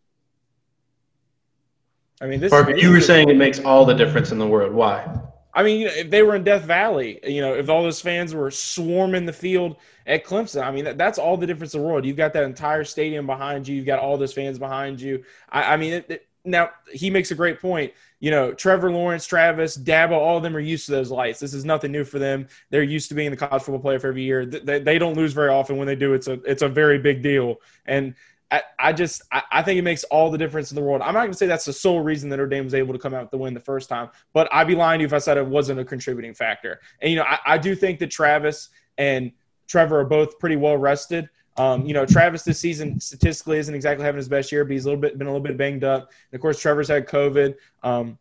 I 2.20 2.26
mean, 2.26 2.40
this. 2.40 2.50
Parker, 2.50 2.76
you 2.76 2.90
were 2.90 3.00
saying 3.00 3.28
it 3.30 3.36
makes 3.36 3.60
all 3.60 3.84
the 3.84 3.94
difference 3.94 4.32
in 4.32 4.40
the 4.40 4.48
world. 4.48 4.72
Why? 4.74 5.17
I 5.58 5.64
mean, 5.64 5.88
if 5.88 6.08
they 6.08 6.22
were 6.22 6.36
in 6.36 6.44
Death 6.44 6.62
Valley, 6.62 7.18
you 7.24 7.40
know, 7.40 7.52
if 7.52 7.68
all 7.68 7.82
those 7.82 8.00
fans 8.00 8.32
were 8.32 8.48
swarming 8.48 9.26
the 9.26 9.32
field 9.32 9.74
at 10.06 10.24
Clemson, 10.24 10.64
I 10.64 10.70
mean, 10.70 10.84
that, 10.84 10.98
that's 10.98 11.18
all 11.18 11.36
the 11.36 11.48
difference 11.48 11.74
in 11.74 11.80
the 11.80 11.86
world. 11.88 12.04
You've 12.04 12.16
got 12.16 12.32
that 12.34 12.44
entire 12.44 12.84
stadium 12.84 13.26
behind 13.26 13.66
you. 13.66 13.74
You've 13.74 13.84
got 13.84 13.98
all 13.98 14.16
those 14.16 14.32
fans 14.32 14.56
behind 14.56 15.00
you. 15.00 15.24
I, 15.48 15.74
I 15.74 15.76
mean, 15.76 15.94
it, 15.94 16.06
it, 16.08 16.28
now 16.44 16.70
he 16.92 17.10
makes 17.10 17.32
a 17.32 17.34
great 17.34 17.60
point. 17.60 17.92
You 18.20 18.30
know, 18.30 18.54
Trevor 18.54 18.92
Lawrence, 18.92 19.26
Travis, 19.26 19.76
Dabo, 19.76 20.12
all 20.12 20.36
of 20.36 20.44
them 20.44 20.54
are 20.54 20.60
used 20.60 20.86
to 20.86 20.92
those 20.92 21.10
lights. 21.10 21.40
This 21.40 21.54
is 21.54 21.64
nothing 21.64 21.90
new 21.90 22.04
for 22.04 22.20
them. 22.20 22.46
They're 22.70 22.84
used 22.84 23.08
to 23.08 23.16
being 23.16 23.32
the 23.32 23.36
college 23.36 23.64
football 23.64 23.82
player 23.82 23.98
for 23.98 24.06
every 24.06 24.22
year. 24.22 24.46
They, 24.46 24.78
they 24.78 24.96
don't 25.00 25.16
lose 25.16 25.32
very 25.32 25.50
often. 25.50 25.76
When 25.76 25.88
they 25.88 25.96
do, 25.96 26.14
it's 26.14 26.28
a 26.28 26.34
it's 26.44 26.62
a 26.62 26.68
very 26.68 27.00
big 27.00 27.20
deal. 27.20 27.56
And 27.84 28.14
I, 28.50 28.62
I 28.78 28.92
just 28.92 29.22
I, 29.30 29.42
I, 29.52 29.62
think 29.62 29.78
it 29.78 29.82
makes 29.82 30.04
all 30.04 30.30
the 30.30 30.38
difference 30.38 30.70
in 30.70 30.74
the 30.74 30.82
world. 30.82 31.02
I'm 31.02 31.12
not 31.12 31.20
going 31.20 31.32
to 31.32 31.36
say 31.36 31.46
that's 31.46 31.66
the 31.66 31.72
sole 31.72 32.00
reason 32.00 32.30
that 32.30 32.38
Notre 32.38 32.48
Dame 32.48 32.64
was 32.64 32.74
able 32.74 32.94
to 32.94 32.98
come 32.98 33.12
out 33.12 33.22
with 33.22 33.30
the 33.30 33.38
win 33.38 33.52
the 33.52 33.60
first 33.60 33.88
time, 33.88 34.08
but 34.32 34.48
I'd 34.52 34.66
be 34.66 34.74
lying 34.74 35.00
to 35.00 35.02
you 35.02 35.06
if 35.06 35.12
I 35.12 35.18
said 35.18 35.36
it 35.36 35.46
wasn't 35.46 35.80
a 35.80 35.84
contributing 35.84 36.32
factor. 36.32 36.80
And 37.02 37.10
you 37.10 37.18
know, 37.18 37.24
I, 37.24 37.38
I 37.46 37.58
do 37.58 37.74
think 37.74 37.98
that 37.98 38.10
Travis 38.10 38.70
and 38.96 39.32
Trevor 39.66 40.00
are 40.00 40.04
both 40.04 40.38
pretty 40.38 40.56
well 40.56 40.78
rested. 40.78 41.28
Um, 41.58 41.84
you 41.84 41.92
know, 41.92 42.06
Travis 42.06 42.42
this 42.42 42.58
season 42.58 43.00
statistically 43.00 43.58
isn't 43.58 43.74
exactly 43.74 44.04
having 44.04 44.16
his 44.18 44.28
best 44.28 44.50
year, 44.50 44.64
but 44.64 44.72
he's 44.72 44.86
a 44.86 44.88
little 44.88 45.00
bit 45.00 45.18
been 45.18 45.26
a 45.26 45.30
little 45.30 45.44
bit 45.44 45.56
banged 45.56 45.84
up. 45.84 46.10
And 46.30 46.38
of 46.38 46.40
course, 46.40 46.58
Trevor's 46.58 46.88
had 46.88 47.06
COVID. 47.06 47.54
Um, 47.82 48.18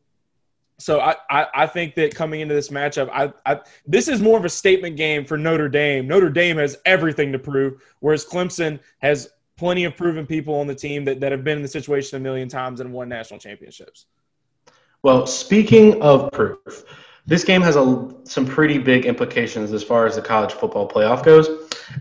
so 0.80 1.00
I, 1.00 1.16
I, 1.30 1.48
I, 1.56 1.68
think 1.68 1.96
that 1.96 2.14
coming 2.14 2.42
into 2.42 2.54
this 2.54 2.70
matchup, 2.70 3.10
I, 3.12 3.34
I 3.52 3.62
this 3.86 4.08
is 4.08 4.22
more 4.22 4.38
of 4.38 4.46
a 4.46 4.50
statement 4.50 4.96
game 4.96 5.26
for 5.26 5.38
Notre 5.38 5.70
Dame. 5.70 6.08
Notre 6.08 6.30
Dame 6.30 6.58
has 6.58 6.78
everything 6.86 7.32
to 7.32 7.40
prove, 7.40 7.82
whereas 8.00 8.26
Clemson 8.26 8.80
has 9.00 9.30
plenty 9.58 9.84
of 9.84 9.98
proven 9.98 10.26
people 10.26 10.56
on 10.56 10.68
the 10.68 10.76
team 10.76 11.04
that, 11.06 11.20
that 11.20 11.32
have 11.32 11.44
been 11.44 11.58
in 11.58 11.62
the 11.62 11.68
situation 11.68 12.18
a 12.18 12.20
million 12.20 12.48
times 12.48 12.80
and 12.80 12.94
won 12.94 13.10
national 13.10 13.40
championships. 13.40 14.06
Well, 15.04 15.26
speaking 15.28 16.02
of 16.02 16.32
proof, 16.32 16.84
this 17.28 17.44
game 17.44 17.62
has 17.62 17.76
a, 17.76 18.10
some 18.24 18.46
pretty 18.46 18.78
big 18.78 19.06
implications 19.06 19.74
as 19.74 19.84
far 19.84 20.06
as 20.06 20.16
the 20.16 20.22
college 20.22 20.54
football 20.54 20.88
playoff 20.88 21.24
goes. 21.24 21.50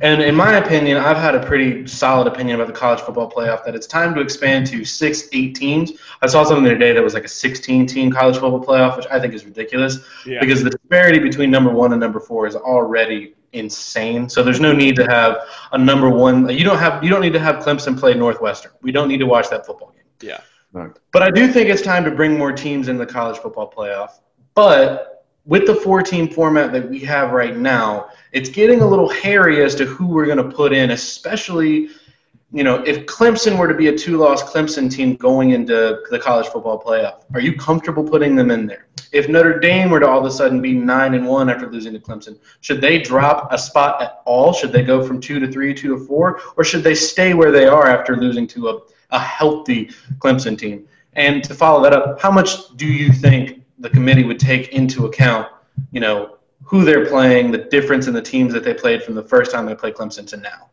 And 0.00 0.22
in 0.22 0.36
my 0.36 0.56
opinion, 0.56 0.98
I've 0.98 1.16
had 1.16 1.34
a 1.34 1.44
pretty 1.44 1.86
solid 1.86 2.28
opinion 2.28 2.60
about 2.60 2.68
the 2.68 2.78
college 2.78 3.00
football 3.00 3.30
playoff 3.30 3.64
that 3.64 3.74
it's 3.74 3.88
time 3.88 4.14
to 4.14 4.20
expand 4.20 4.68
to 4.68 4.84
six, 4.84 5.28
eight 5.32 5.56
teams. 5.56 5.92
I 6.22 6.28
saw 6.28 6.44
something 6.44 6.64
today 6.64 6.92
that 6.92 7.02
was 7.02 7.14
like 7.14 7.24
a 7.24 7.28
16 7.28 7.86
team 7.86 8.12
college 8.12 8.36
football 8.36 8.64
playoff, 8.64 8.96
which 8.96 9.06
I 9.10 9.18
think 9.18 9.34
is 9.34 9.44
ridiculous 9.44 9.98
yeah. 10.24 10.38
because 10.40 10.62
the 10.62 10.70
disparity 10.70 11.18
between 11.18 11.50
number 11.50 11.70
one 11.70 11.92
and 11.92 12.00
number 12.00 12.20
four 12.20 12.46
is 12.46 12.54
already 12.54 13.34
insane. 13.52 14.28
So 14.28 14.44
there's 14.44 14.60
no 14.60 14.72
need 14.72 14.94
to 14.96 15.06
have 15.06 15.38
a 15.72 15.78
number 15.78 16.08
one. 16.08 16.48
You 16.48 16.62
don't 16.62 16.78
have 16.78 17.02
you 17.02 17.10
don't 17.10 17.22
need 17.22 17.32
to 17.32 17.40
have 17.40 17.56
Clemson 17.56 17.98
play 17.98 18.14
Northwestern. 18.14 18.72
We 18.82 18.92
don't 18.92 19.08
need 19.08 19.18
to 19.18 19.26
watch 19.26 19.50
that 19.50 19.66
football 19.66 19.90
game. 19.90 20.04
Yeah. 20.20 20.40
But 21.12 21.22
I 21.22 21.30
do 21.30 21.50
think 21.50 21.70
it's 21.70 21.82
time 21.82 22.04
to 22.04 22.10
bring 22.10 22.36
more 22.36 22.52
teams 22.52 22.88
in 22.88 22.98
the 22.98 23.06
college 23.06 23.38
football 23.38 23.72
playoff. 23.74 24.10
But 24.54 25.15
with 25.46 25.66
the 25.66 25.74
four 25.74 26.02
team 26.02 26.28
format 26.28 26.72
that 26.72 26.88
we 26.90 26.98
have 27.00 27.30
right 27.30 27.56
now, 27.56 28.10
it's 28.32 28.50
getting 28.50 28.80
a 28.80 28.86
little 28.86 29.08
hairy 29.08 29.64
as 29.64 29.74
to 29.76 29.86
who 29.86 30.06
we're 30.06 30.26
going 30.26 30.36
to 30.38 30.56
put 30.56 30.72
in, 30.72 30.90
especially, 30.90 31.88
you 32.52 32.64
know, 32.64 32.82
if 32.82 33.06
Clemson 33.06 33.56
were 33.56 33.68
to 33.68 33.74
be 33.74 33.86
a 33.88 33.96
two 33.96 34.18
loss 34.18 34.42
Clemson 34.42 34.90
team 34.90 35.14
going 35.14 35.50
into 35.50 36.00
the 36.10 36.18
college 36.18 36.48
football 36.48 36.82
playoff. 36.82 37.22
Are 37.32 37.40
you 37.40 37.56
comfortable 37.56 38.02
putting 38.02 38.34
them 38.34 38.50
in 38.50 38.66
there? 38.66 38.88
If 39.12 39.28
Notre 39.28 39.60
Dame 39.60 39.90
were 39.90 40.00
to 40.00 40.08
all 40.08 40.18
of 40.18 40.24
a 40.24 40.30
sudden 40.30 40.60
be 40.60 40.74
nine 40.74 41.14
and 41.14 41.26
one 41.26 41.48
after 41.48 41.70
losing 41.70 41.92
to 41.92 42.00
Clemson, 42.00 42.38
should 42.60 42.80
they 42.80 42.98
drop 42.98 43.52
a 43.52 43.58
spot 43.58 44.02
at 44.02 44.22
all? 44.26 44.52
Should 44.52 44.72
they 44.72 44.82
go 44.82 45.06
from 45.06 45.20
two 45.20 45.38
to 45.38 45.50
three, 45.50 45.72
two 45.72 45.96
to 45.96 46.04
four, 46.04 46.40
or 46.56 46.64
should 46.64 46.82
they 46.82 46.94
stay 46.94 47.34
where 47.34 47.52
they 47.52 47.66
are 47.66 47.86
after 47.86 48.16
losing 48.16 48.48
to 48.48 48.68
a, 48.68 48.80
a 49.10 49.18
healthy 49.20 49.90
Clemson 50.18 50.58
team? 50.58 50.88
And 51.12 51.42
to 51.44 51.54
follow 51.54 51.82
that 51.84 51.92
up, 51.92 52.20
how 52.20 52.32
much 52.32 52.76
do 52.76 52.86
you 52.86 53.12
think 53.12 53.62
the 53.78 53.90
committee 53.90 54.24
would 54.24 54.40
take 54.40 54.68
into 54.68 55.06
account, 55.06 55.48
you 55.90 56.00
know, 56.00 56.38
who 56.62 56.84
they're 56.84 57.06
playing, 57.06 57.50
the 57.50 57.58
difference 57.58 58.06
in 58.06 58.14
the 58.14 58.22
teams 58.22 58.52
that 58.52 58.64
they 58.64 58.74
played 58.74 59.02
from 59.02 59.14
the 59.14 59.22
first 59.22 59.52
time 59.52 59.66
they 59.66 59.74
played 59.74 59.94
Clemson 59.94 60.26
to 60.28 60.36
now. 60.36 60.70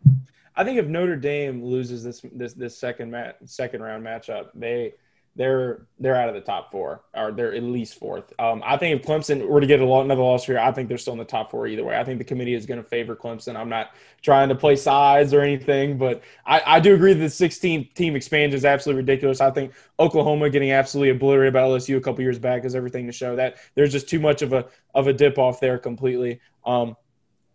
I 0.55 0.63
think 0.63 0.77
if 0.77 0.87
Notre 0.87 1.15
Dame 1.15 1.63
loses 1.63 2.03
this 2.03 2.21
this 2.33 2.53
this 2.53 2.77
second 2.77 3.11
mat, 3.11 3.37
second 3.45 3.81
round 3.81 4.05
matchup, 4.05 4.49
they 4.53 4.93
they're 5.35 5.87
they're 5.99 6.15
out 6.15 6.29
of 6.29 6.35
the 6.35 6.41
top 6.41 6.71
four, 6.71 7.01
or 7.15 7.31
they're 7.31 7.55
at 7.55 7.63
least 7.63 7.97
fourth. 7.97 8.31
Um, 8.37 8.61
I 8.63 8.77
think 8.77 8.99
if 8.99 9.07
Clemson 9.07 9.47
were 9.47 9.61
to 9.61 9.65
get 9.65 9.79
lot, 9.79 10.03
another 10.03 10.21
loss 10.21 10.45
here, 10.45 10.59
I 10.59 10.71
think 10.71 10.89
they're 10.89 10.97
still 10.97 11.13
in 11.13 11.19
the 11.19 11.25
top 11.25 11.49
four 11.49 11.65
either 11.65 11.83
way. 11.83 11.97
I 11.97 12.03
think 12.03 12.19
the 12.19 12.23
committee 12.23 12.53
is 12.53 12.67
going 12.67 12.81
to 12.81 12.87
favor 12.87 13.15
Clemson. 13.15 13.55
I'm 13.55 13.69
not 13.69 13.91
trying 14.21 14.49
to 14.49 14.55
play 14.55 14.75
sides 14.75 15.33
or 15.33 15.41
anything, 15.41 15.97
but 15.97 16.21
I, 16.45 16.61
I 16.65 16.79
do 16.79 16.93
agree 16.93 17.13
that 17.13 17.19
the 17.19 17.29
16 17.29 17.89
team 17.95 18.15
expansion 18.15 18.55
is 18.55 18.63
absolutely 18.63 19.01
ridiculous. 19.01 19.41
I 19.41 19.49
think 19.49 19.73
Oklahoma 19.99 20.49
getting 20.51 20.71
absolutely 20.71 21.09
obliterated 21.09 21.53
by 21.53 21.61
LSU 21.61 21.97
a 21.97 22.01
couple 22.01 22.21
years 22.21 22.37
back 22.37 22.63
is 22.63 22.75
everything 22.75 23.07
to 23.07 23.13
show 23.13 23.35
that 23.35 23.57
there's 23.73 23.91
just 23.91 24.07
too 24.07 24.19
much 24.19 24.43
of 24.43 24.53
a 24.53 24.67
of 24.93 25.07
a 25.07 25.13
dip 25.13 25.39
off 25.39 25.59
there 25.59 25.79
completely. 25.79 26.41
Um, 26.65 26.95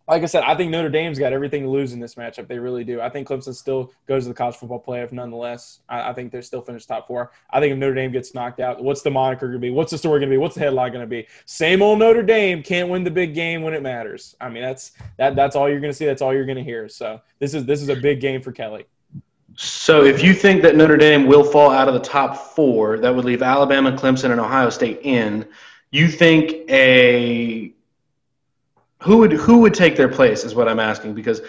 like 0.09 0.23
I 0.23 0.25
said, 0.25 0.43
I 0.43 0.55
think 0.55 0.71
Notre 0.71 0.89
Dame's 0.89 1.19
got 1.19 1.33
everything 1.33 1.61
to 1.61 1.69
lose 1.69 1.93
in 1.93 1.99
this 1.99 2.15
matchup. 2.15 2.47
They 2.47 2.57
really 2.57 2.83
do. 2.83 2.99
I 2.99 3.09
think 3.09 3.27
Clemson 3.27 3.53
still 3.53 3.93
goes 4.07 4.23
to 4.23 4.29
the 4.29 4.33
college 4.33 4.55
football 4.55 4.83
playoff 4.85 5.11
nonetheless. 5.11 5.81
I, 5.87 6.09
I 6.09 6.13
think 6.13 6.31
they're 6.31 6.41
still 6.41 6.63
finished 6.63 6.87
top 6.87 7.07
four. 7.07 7.31
I 7.51 7.59
think 7.59 7.73
if 7.73 7.77
Notre 7.77 7.93
Dame 7.93 8.11
gets 8.11 8.33
knocked 8.33 8.59
out, 8.59 8.83
what's 8.83 9.03
the 9.03 9.11
moniker 9.11 9.45
going 9.45 9.53
to 9.53 9.59
be? 9.59 9.69
What's 9.69 9.91
the 9.91 9.99
story 9.99 10.19
going 10.19 10.31
to 10.31 10.33
be? 10.33 10.37
What's 10.37 10.55
the 10.55 10.61
headline 10.61 10.91
going 10.91 11.03
to 11.03 11.07
be? 11.07 11.27
Same 11.45 11.83
old 11.83 11.99
Notre 11.99 12.23
Dame 12.23 12.63
can't 12.63 12.89
win 12.89 13.03
the 13.03 13.11
big 13.11 13.35
game 13.35 13.61
when 13.61 13.75
it 13.75 13.83
matters. 13.83 14.35
I 14.41 14.49
mean, 14.49 14.63
that's 14.63 14.93
that. 15.17 15.35
That's 15.35 15.55
all 15.55 15.69
you're 15.69 15.79
going 15.79 15.93
to 15.93 15.97
see. 15.97 16.07
That's 16.07 16.23
all 16.23 16.33
you're 16.33 16.45
going 16.45 16.57
to 16.57 16.63
hear. 16.63 16.89
So 16.89 17.21
this 17.37 17.53
is 17.53 17.65
this 17.65 17.81
is 17.81 17.89
a 17.89 17.95
big 17.95 18.19
game 18.19 18.41
for 18.41 18.51
Kelly. 18.51 18.85
So 19.57 20.03
if 20.05 20.23
you 20.23 20.33
think 20.33 20.63
that 20.63 20.75
Notre 20.75 20.97
Dame 20.97 21.27
will 21.27 21.43
fall 21.43 21.69
out 21.69 21.87
of 21.87 21.93
the 21.93 21.99
top 21.99 22.35
four, 22.55 22.97
that 22.97 23.15
would 23.15 23.25
leave 23.25 23.43
Alabama, 23.43 23.91
Clemson, 23.91 24.31
and 24.31 24.39
Ohio 24.39 24.71
State 24.71 25.01
in. 25.03 25.47
You 25.91 26.07
think 26.07 26.69
a 26.69 27.73
who 29.01 29.17
would 29.17 29.31
who 29.31 29.59
would 29.59 29.73
take 29.73 29.95
their 29.95 30.09
place 30.09 30.43
is 30.43 30.55
what 30.55 30.67
I'm 30.67 30.79
asking 30.79 31.13
because 31.13 31.41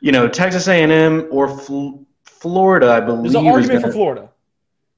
you 0.00 0.12
know 0.12 0.28
Texas 0.28 0.68
A&M 0.68 1.26
or 1.30 1.48
Fl- 1.48 1.98
Florida, 2.24 2.90
I 2.90 3.00
believe. 3.00 3.32
There's 3.32 3.34
an 3.34 3.46
argument 3.46 3.82
gonna, 3.82 3.86
for 3.86 3.92
Florida. 3.92 4.28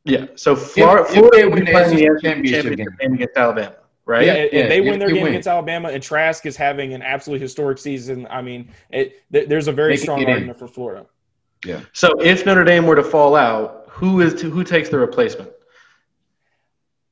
Yeah, 0.05 0.27
so 0.37 0.57
Florida, 0.57 1.05
if, 1.05 1.15
Florida 1.15 1.39
if 1.39 1.53
would 1.53 1.65
be 1.67 1.71
playing 1.71 1.97
the 1.97 2.21
championship 2.23 2.77
game. 2.77 2.87
game 3.01 3.15
against 3.15 3.37
Alabama, 3.37 3.77
right? 4.07 4.27
Yeah, 4.27 4.35
if, 4.35 4.53
yeah, 4.53 4.61
if 4.61 4.69
they 4.69 4.81
win 4.81 4.99
their 4.99 5.11
game 5.11 5.23
win. 5.23 5.33
against 5.33 5.49
Alabama, 5.49 5.89
and 5.89 6.03
Trask 6.03 6.47
is 6.47 6.57
having 6.57 6.95
an 6.95 7.03
absolutely 7.03 7.43
historic 7.43 7.79
season. 7.79 8.27
I 8.31 8.43
mean, 8.43 8.71
it, 8.91 9.23
there's 9.31 9.69
a 9.69 9.73
very 9.73 9.97
strong 9.97 10.21
argument 10.21 10.51
in. 10.51 10.55
for 10.55 10.67
Florida. 10.67 11.07
Yeah. 11.65 11.81
So 11.93 12.09
if 12.21 12.47
Notre 12.47 12.65
Dame 12.65 12.87
were 12.87 12.97
to 12.97 13.03
fall 13.03 13.35
out, 13.35 13.87
who 13.89 14.21
is 14.21 14.35
to, 14.41 14.51
who 14.51 14.63
takes 14.63 14.89
the 14.89 14.99
replacement? 14.99 15.51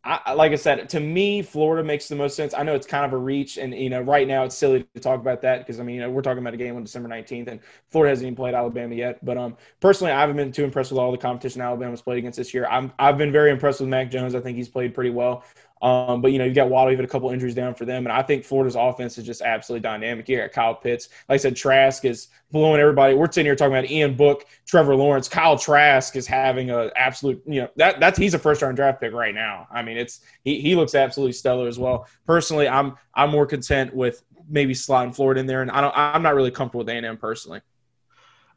I, 0.09 0.35
like 0.35 0.53
I 0.53 0.55
said, 0.55 0.89
to 0.91 1.01
me, 1.01 1.43
Florida 1.43 1.83
makes 1.83 2.07
the 2.07 2.15
most 2.15 2.37
sense. 2.37 2.55
I 2.55 2.63
know 2.63 2.77
it's 2.77 2.87
kind 2.87 3.05
of 3.05 3.13
a 3.13 3.17
reach, 3.17 3.59
and 3.59 3.75
you 3.75 3.91
know, 3.91 4.01
right 4.01 4.29
now 4.29 4.45
it's 4.45 4.57
silly 4.57 4.87
to 4.95 5.01
talk 5.01 5.21
about 5.21 5.43
that 5.43 5.59
because 5.59 5.81
I 5.81 5.83
mean, 5.83 5.97
you 5.97 6.03
know, 6.03 6.11
we're 6.11 6.23
talking 6.23 6.39
about 6.39 6.55
a 6.55 6.57
game 6.57 6.77
on 6.77 6.85
December 6.85 7.09
nineteenth, 7.09 7.49
and 7.49 7.59
Florida 7.91 8.11
hasn't 8.11 8.27
even 8.27 8.37
played 8.37 8.55
Alabama 8.55 8.95
yet. 8.95 9.25
But 9.25 9.37
um, 9.37 9.57
personally, 9.81 10.13
I 10.13 10.21
haven't 10.21 10.37
been 10.37 10.53
too 10.53 10.63
impressed 10.63 10.93
with 10.93 11.01
all 11.01 11.11
the 11.11 11.19
competition 11.19 11.61
Alabama's 11.61 12.03
played 12.03 12.19
against 12.19 12.37
this 12.39 12.55
year. 12.55 12.67
I'm 12.71 12.93
I've 13.01 13.19
been 13.19 13.33
very 13.33 13.51
impressed 13.51 13.81
with 13.81 13.89
Mac 13.89 14.09
Jones. 14.11 14.37
I 14.37 14.41
think 14.41 14.57
he's 14.57 14.69
played 14.69 14.95
pretty 14.95 15.11
well. 15.11 15.43
Um, 15.83 16.23
but 16.23 16.33
you 16.33 16.39
know, 16.39 16.45
you 16.45 16.55
got 16.55 16.71
Waddle, 16.71 16.91
you've 16.91 16.99
had 16.99 17.09
a 17.09 17.11
couple 17.11 17.31
injuries 17.31 17.55
down 17.55 17.75
for 17.75 17.85
them, 17.85 18.07
and 18.07 18.13
I 18.13 18.23
think 18.23 18.45
Florida's 18.45 18.77
offense 18.77 19.19
is 19.19 19.27
just 19.27 19.43
absolutely 19.43 19.83
dynamic. 19.83 20.29
You 20.29 20.39
got 20.39 20.53
Kyle 20.53 20.75
Pitts, 20.75 21.11
like 21.29 21.35
I 21.35 21.37
said, 21.37 21.55
Trask 21.55 22.05
is 22.05 22.29
blowing 22.51 22.81
everybody. 22.81 23.15
We're 23.15 23.27
sitting 23.27 23.45
here 23.45 23.55
talking 23.55 23.75
about 23.77 23.91
Ian 23.91 24.15
Book, 24.15 24.47
Trevor 24.67 24.97
Lawrence, 24.97 25.29
Kyle 25.29 25.59
Trask 25.59 26.17
is 26.17 26.27
having 26.27 26.71
an 26.71 26.91
absolute, 26.97 27.43
you 27.47 27.63
know, 27.63 27.69
that 27.77 28.01
that's 28.01 28.19
he's 28.19 28.33
a 28.33 28.39
first 28.39 28.63
round 28.63 28.77
draft 28.77 29.01
pick 29.01 29.13
right 29.13 29.35
now. 29.35 29.69
I 29.71 29.83
mean, 29.83 29.99
it's 29.99 30.21
he 30.45 30.61
he 30.61 30.75
looks 30.75 30.95
absolutely 30.95 31.33
stellar 31.33 31.69
as 31.69 31.79
well. 31.79 32.07
Personally, 32.27 32.69
I'm 32.69 32.95
I'm 33.15 33.31
more 33.31 33.47
content 33.47 33.95
with 33.95 34.23
maybe 34.49 34.73
slotting 34.73 35.15
Florida 35.15 35.41
in 35.41 35.47
there, 35.47 35.61
and 35.61 35.71
I 35.71 35.83
don't 35.83 35.93
I'm 35.95 36.23
not 36.23 36.35
really 36.35 36.51
comfortable 36.51 36.81
with 36.81 36.89
A 36.89 36.97
and 36.97 37.05
M 37.05 37.17
personally. 37.19 37.61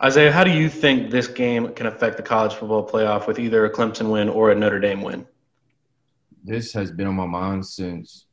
Isaiah, 0.02 0.32
how 0.32 0.46
do 0.46 0.52
you 0.52 0.70
think 0.70 1.12
this 1.12 1.28
game 1.28 1.74
can 1.74 1.86
affect 1.86 2.16
the 2.16 2.24
college 2.24 2.54
football 2.54 2.88
playoff 2.88 3.28
with 3.28 3.38
either 3.38 3.66
a 3.66 3.70
Clemson 3.70 4.10
win 4.10 4.30
or 4.30 4.52
a 4.52 4.56
Notre 4.56 4.80
Dame 4.80 5.02
win? 5.02 5.28
This 6.50 6.74
has 6.74 6.92
been 6.92 7.08
on 7.08 7.16
my 7.16 7.26
mind 7.26 7.66
since 7.66 8.26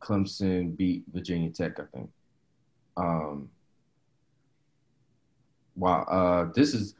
Clemson 0.00 0.76
beat 0.76 1.04
Virginia 1.12 1.50
Tech, 1.50 1.78
I 1.78 1.84
think. 1.92 2.10
Um, 2.96 3.50
wow, 5.74 6.02
uh, 6.02 6.52
this 6.54 6.74
is 6.74 6.94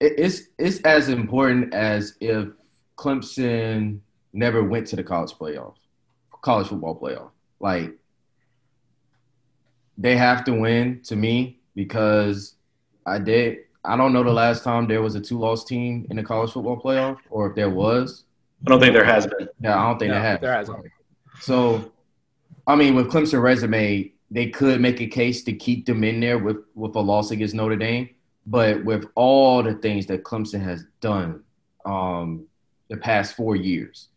it, 0.00 0.14
it's 0.16 0.42
it's 0.58 0.80
as 0.80 1.08
important 1.08 1.74
as 1.74 2.16
if 2.20 2.48
Clemson 2.96 4.00
never 4.32 4.62
went 4.64 4.86
to 4.88 4.96
the 4.96 5.04
college 5.04 5.32
playoff, 5.32 5.74
college 6.42 6.68
football 6.68 6.98
playoff. 6.98 7.30
Like 7.60 7.92
they 9.98 10.16
have 10.16 10.44
to 10.44 10.52
win 10.52 11.00
to 11.04 11.16
me 11.16 11.60
because 11.74 12.54
I 13.04 13.18
did. 13.18 13.58
I 13.84 13.96
don't 13.96 14.12
know 14.12 14.22
the 14.22 14.32
last 14.32 14.62
time 14.62 14.86
there 14.86 15.02
was 15.02 15.16
a 15.16 15.20
two-loss 15.20 15.64
team 15.64 16.06
in 16.08 16.16
the 16.16 16.22
college 16.22 16.52
football 16.52 16.80
playoff, 16.80 17.18
or 17.30 17.50
if 17.50 17.56
there 17.56 17.70
was. 17.70 18.24
I 18.66 18.70
don't 18.70 18.80
think 18.80 18.94
there 18.94 19.04
has 19.04 19.26
been. 19.26 19.48
Yeah, 19.60 19.78
I 19.78 19.88
don't 19.88 19.98
think 19.98 20.10
no, 20.10 20.14
there 20.14 20.22
has. 20.22 20.40
There 20.40 20.52
hasn't. 20.52 20.86
So, 21.40 21.92
I 22.66 22.76
mean, 22.76 22.94
with 22.94 23.10
Clemson 23.10 23.42
resume, 23.42 24.12
they 24.30 24.46
could 24.48 24.80
make 24.80 25.00
a 25.00 25.06
case 25.06 25.42
to 25.44 25.52
keep 25.52 25.86
them 25.86 26.04
in 26.04 26.20
there 26.20 26.38
with 26.38 26.58
with 26.74 26.94
a 26.94 27.00
loss 27.00 27.30
against 27.30 27.54
Notre 27.54 27.76
Dame. 27.76 28.10
But 28.46 28.84
with 28.84 29.06
all 29.14 29.62
the 29.62 29.74
things 29.74 30.06
that 30.06 30.24
Clemson 30.24 30.60
has 30.62 30.84
done 31.00 31.42
um, 31.84 32.46
the 32.88 32.96
past 32.96 33.34
four 33.34 33.56
years, 33.56 34.08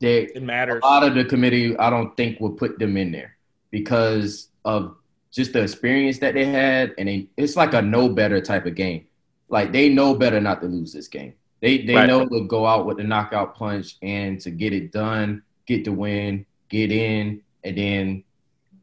they 0.00 0.24
it 0.24 0.42
matters. 0.42 0.80
A 0.82 0.86
lot 0.86 1.04
of 1.04 1.14
the 1.14 1.24
committee, 1.24 1.76
I 1.78 1.90
don't 1.90 2.16
think, 2.16 2.40
will 2.40 2.52
put 2.52 2.78
them 2.78 2.96
in 2.96 3.12
there 3.12 3.36
because 3.70 4.48
of 4.64 4.96
just 5.30 5.52
the 5.52 5.62
experience 5.62 6.18
that 6.18 6.34
they 6.34 6.44
had, 6.44 6.94
and 6.98 7.08
they, 7.08 7.28
it's 7.36 7.56
like 7.56 7.72
a 7.72 7.82
no 7.82 8.08
better 8.08 8.40
type 8.40 8.66
of 8.66 8.74
game. 8.74 9.06
Like 9.48 9.72
they 9.72 9.88
know 9.88 10.14
better 10.14 10.40
not 10.40 10.60
to 10.62 10.66
lose 10.66 10.92
this 10.92 11.08
game. 11.08 11.34
They 11.62 11.78
they 11.78 11.94
right. 11.94 12.08
know 12.08 12.26
to 12.26 12.44
go 12.46 12.66
out 12.66 12.86
with 12.86 12.98
the 12.98 13.04
knockout 13.04 13.54
punch 13.54 13.96
and 14.02 14.38
to 14.40 14.50
get 14.50 14.72
it 14.72 14.92
done, 14.92 15.42
get 15.64 15.84
the 15.84 15.92
win, 15.92 16.44
get 16.68 16.90
in, 16.90 17.40
and 17.64 17.78
then 17.78 18.24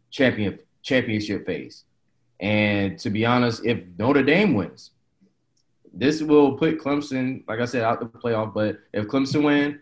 champion 0.09 0.57
championship 0.81 1.45
phase. 1.45 1.83
And 2.39 2.97
to 2.99 3.09
be 3.09 3.25
honest, 3.25 3.65
if 3.65 3.83
Notre 3.97 4.23
Dame 4.23 4.53
wins, 4.53 4.91
this 5.93 6.21
will 6.21 6.57
put 6.57 6.79
Clemson, 6.79 7.43
like 7.49 7.59
I 7.59 7.65
said, 7.65 7.83
out 7.83 7.99
the 7.99 8.05
playoff. 8.05 8.53
But 8.53 8.79
if 8.93 9.07
Clemson 9.07 9.43
win, 9.43 9.81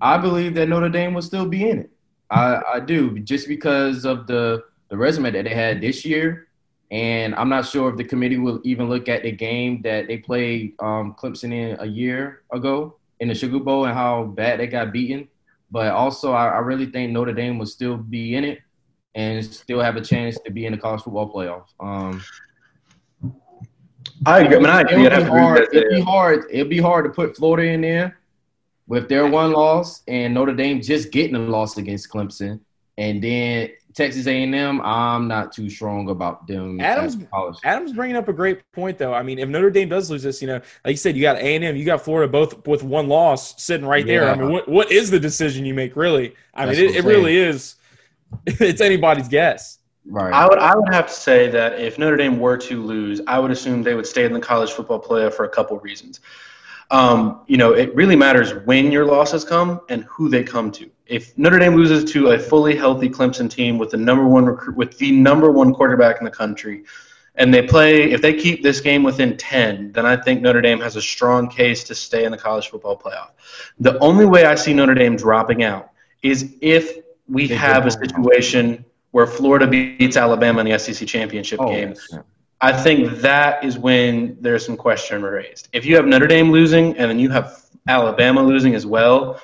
I 0.00 0.16
believe 0.16 0.54
that 0.54 0.68
Notre 0.68 0.88
Dame 0.88 1.14
will 1.14 1.22
still 1.22 1.46
be 1.46 1.68
in 1.68 1.80
it. 1.80 1.90
I, 2.30 2.62
I 2.74 2.80
do, 2.80 3.18
just 3.18 3.48
because 3.48 4.04
of 4.04 4.28
the 4.28 4.64
the 4.90 4.96
resume 4.96 5.30
that 5.32 5.44
they 5.44 5.54
had 5.54 5.80
this 5.80 6.04
year. 6.04 6.47
And 6.90 7.34
I'm 7.34 7.48
not 7.48 7.66
sure 7.66 7.90
if 7.90 7.96
the 7.96 8.04
committee 8.04 8.38
will 8.38 8.60
even 8.64 8.88
look 8.88 9.08
at 9.08 9.22
the 9.22 9.32
game 9.32 9.82
that 9.82 10.06
they 10.06 10.18
played 10.18 10.74
um, 10.78 11.14
Clemson 11.18 11.52
in 11.52 11.76
a 11.80 11.86
year 11.86 12.42
ago 12.52 12.96
in 13.20 13.28
the 13.28 13.34
Sugar 13.34 13.58
Bowl 13.58 13.84
and 13.84 13.94
how 13.94 14.24
bad 14.24 14.60
they 14.60 14.66
got 14.66 14.92
beaten. 14.92 15.28
But 15.70 15.92
also, 15.92 16.32
I, 16.32 16.46
I 16.48 16.58
really 16.58 16.86
think 16.86 17.12
Notre 17.12 17.34
Dame 17.34 17.58
will 17.58 17.66
still 17.66 17.98
be 17.98 18.36
in 18.36 18.44
it 18.44 18.60
and 19.14 19.44
still 19.44 19.80
have 19.80 19.96
a 19.96 20.00
chance 20.00 20.38
to 20.46 20.50
be 20.50 20.64
in 20.64 20.72
the 20.72 20.78
college 20.78 21.02
football 21.02 21.30
playoff. 21.30 21.66
Um, 21.78 22.22
I 24.24 24.40
agree. 24.40 24.56
I 24.56 24.60
mean, 24.60 24.70
I 24.70 24.80
agree. 24.80 25.06
It'll 25.06 25.24
be, 25.24 25.30
hard, 25.30 25.68
it'll 25.72 25.90
be 25.90 26.00
hard. 26.00 26.44
It'll 26.50 26.68
be 26.68 26.80
hard 26.80 27.04
to 27.04 27.10
put 27.10 27.36
Florida 27.36 27.68
in 27.68 27.82
there 27.82 28.18
with 28.86 29.08
their 29.08 29.26
one 29.26 29.52
loss 29.52 30.02
and 30.08 30.32
Notre 30.32 30.54
Dame 30.54 30.80
just 30.80 31.12
getting 31.12 31.36
a 31.36 31.38
loss 31.38 31.76
against 31.76 32.10
Clemson, 32.10 32.60
and 32.96 33.22
then 33.22 33.70
Texas 33.98 34.28
A&M. 34.28 34.80
I'm 34.80 35.26
not 35.26 35.52
too 35.52 35.68
strong 35.68 36.08
about 36.08 36.46
them. 36.46 36.80
Adams, 36.80 37.18
Adams 37.64 37.92
bringing 37.92 38.14
up 38.14 38.28
a 38.28 38.32
great 38.32 38.60
point 38.70 38.96
though. 38.96 39.12
I 39.12 39.24
mean, 39.24 39.40
if 39.40 39.48
Notre 39.48 39.70
Dame 39.70 39.88
does 39.88 40.08
lose 40.08 40.22
this, 40.22 40.40
you 40.40 40.46
know, 40.46 40.60
like 40.84 40.92
you 40.92 40.96
said, 40.96 41.16
you 41.16 41.22
got 41.22 41.36
A&M, 41.36 41.74
you 41.74 41.84
got 41.84 42.00
Florida, 42.02 42.30
both 42.30 42.64
with 42.64 42.84
one 42.84 43.08
loss 43.08 43.60
sitting 43.60 43.84
right 43.84 44.06
yeah. 44.06 44.20
there. 44.20 44.30
I 44.30 44.36
mean, 44.36 44.52
what 44.52 44.68
what 44.68 44.92
is 44.92 45.10
the 45.10 45.18
decision 45.18 45.66
you 45.66 45.74
make 45.74 45.96
really? 45.96 46.36
I 46.54 46.66
That's 46.66 46.78
mean, 46.78 46.90
it, 46.90 46.96
it 46.96 47.04
really 47.04 47.36
is. 47.36 47.74
It's 48.46 48.82
anybody's 48.82 49.26
guess. 49.26 49.78
Right. 50.06 50.32
I 50.32 50.46
would 50.46 50.58
I 50.58 50.76
would 50.76 50.94
have 50.94 51.08
to 51.08 51.12
say 51.12 51.48
that 51.50 51.80
if 51.80 51.98
Notre 51.98 52.16
Dame 52.16 52.38
were 52.38 52.56
to 52.56 52.82
lose, 52.82 53.20
I 53.26 53.40
would 53.40 53.50
assume 53.50 53.82
they 53.82 53.94
would 53.94 54.06
stay 54.06 54.24
in 54.24 54.32
the 54.32 54.40
college 54.40 54.70
football 54.70 55.00
playoff 55.02 55.34
for 55.34 55.44
a 55.44 55.48
couple 55.48 55.76
of 55.76 55.82
reasons. 55.82 56.20
Um, 56.90 57.42
you 57.46 57.58
know, 57.58 57.72
it 57.72 57.94
really 57.94 58.16
matters 58.16 58.54
when 58.64 58.90
your 58.90 59.04
losses 59.04 59.44
come 59.44 59.80
and 59.88 60.04
who 60.04 60.28
they 60.28 60.42
come 60.42 60.70
to. 60.72 60.90
If 61.06 61.36
Notre 61.36 61.58
Dame 61.58 61.74
loses 61.74 62.10
to 62.12 62.28
a 62.28 62.38
fully 62.38 62.76
healthy 62.76 63.08
Clemson 63.08 63.50
team 63.50 63.78
with 63.78 63.90
the 63.90 63.96
number 63.96 64.26
one 64.26 64.46
recruit, 64.46 64.76
with 64.76 64.96
the 64.98 65.12
number 65.12 65.50
one 65.50 65.74
quarterback 65.74 66.18
in 66.18 66.24
the 66.24 66.30
country, 66.30 66.84
and 67.34 67.52
they 67.52 67.62
play, 67.62 68.10
if 68.10 68.20
they 68.22 68.34
keep 68.34 68.62
this 68.62 68.80
game 68.80 69.02
within 69.02 69.36
ten, 69.36 69.92
then 69.92 70.06
I 70.06 70.16
think 70.16 70.40
Notre 70.40 70.60
Dame 70.60 70.80
has 70.80 70.96
a 70.96 71.02
strong 71.02 71.48
case 71.48 71.84
to 71.84 71.94
stay 71.94 72.24
in 72.24 72.32
the 72.32 72.38
college 72.38 72.68
football 72.68 72.96
playoff. 72.96 73.30
The 73.78 73.98
only 74.00 74.26
way 74.26 74.44
I 74.44 74.54
see 74.54 74.72
Notre 74.72 74.94
Dame 74.94 75.16
dropping 75.16 75.62
out 75.62 75.90
is 76.22 76.54
if 76.60 76.98
we 77.28 77.46
have 77.48 77.86
a 77.86 77.90
situation 77.90 78.84
where 79.10 79.26
Florida 79.26 79.66
beats 79.66 80.16
Alabama 80.16 80.60
in 80.60 80.68
the 80.68 80.78
SEC 80.78 81.06
championship 81.06 81.60
oh, 81.60 81.68
game. 81.68 81.90
Yes. 81.90 82.18
I 82.60 82.72
think 82.72 83.18
that 83.18 83.64
is 83.64 83.78
when 83.78 84.36
there's 84.40 84.66
some 84.66 84.76
question 84.76 85.22
raised. 85.22 85.68
If 85.72 85.84
you 85.84 85.94
have 85.96 86.06
Notre 86.06 86.26
Dame 86.26 86.50
losing 86.50 86.96
and 86.96 87.10
then 87.10 87.18
you 87.18 87.30
have 87.30 87.62
Alabama 87.86 88.42
losing 88.42 88.74
as 88.74 88.84
well, 88.84 89.40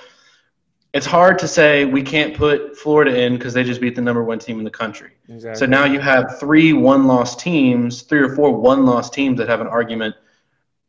it's 0.92 1.06
hard 1.06 1.38
to 1.40 1.48
say 1.48 1.84
we 1.84 2.02
can't 2.02 2.36
put 2.36 2.76
Florida 2.76 3.20
in 3.20 3.36
because 3.36 3.52
they 3.52 3.64
just 3.64 3.80
beat 3.80 3.96
the 3.96 4.02
number 4.02 4.22
one 4.22 4.38
team 4.38 4.58
in 4.58 4.64
the 4.64 4.70
country. 4.70 5.12
Exactly. 5.28 5.58
So 5.58 5.66
now 5.66 5.84
you 5.84 5.98
have 5.98 6.38
three 6.38 6.72
one-loss 6.72 7.36
teams, 7.36 8.02
three 8.02 8.20
or 8.20 8.34
four 8.34 8.52
one-loss 8.52 9.10
teams 9.10 9.38
that 9.38 9.48
have 9.48 9.60
an 9.60 9.66
argument 9.66 10.14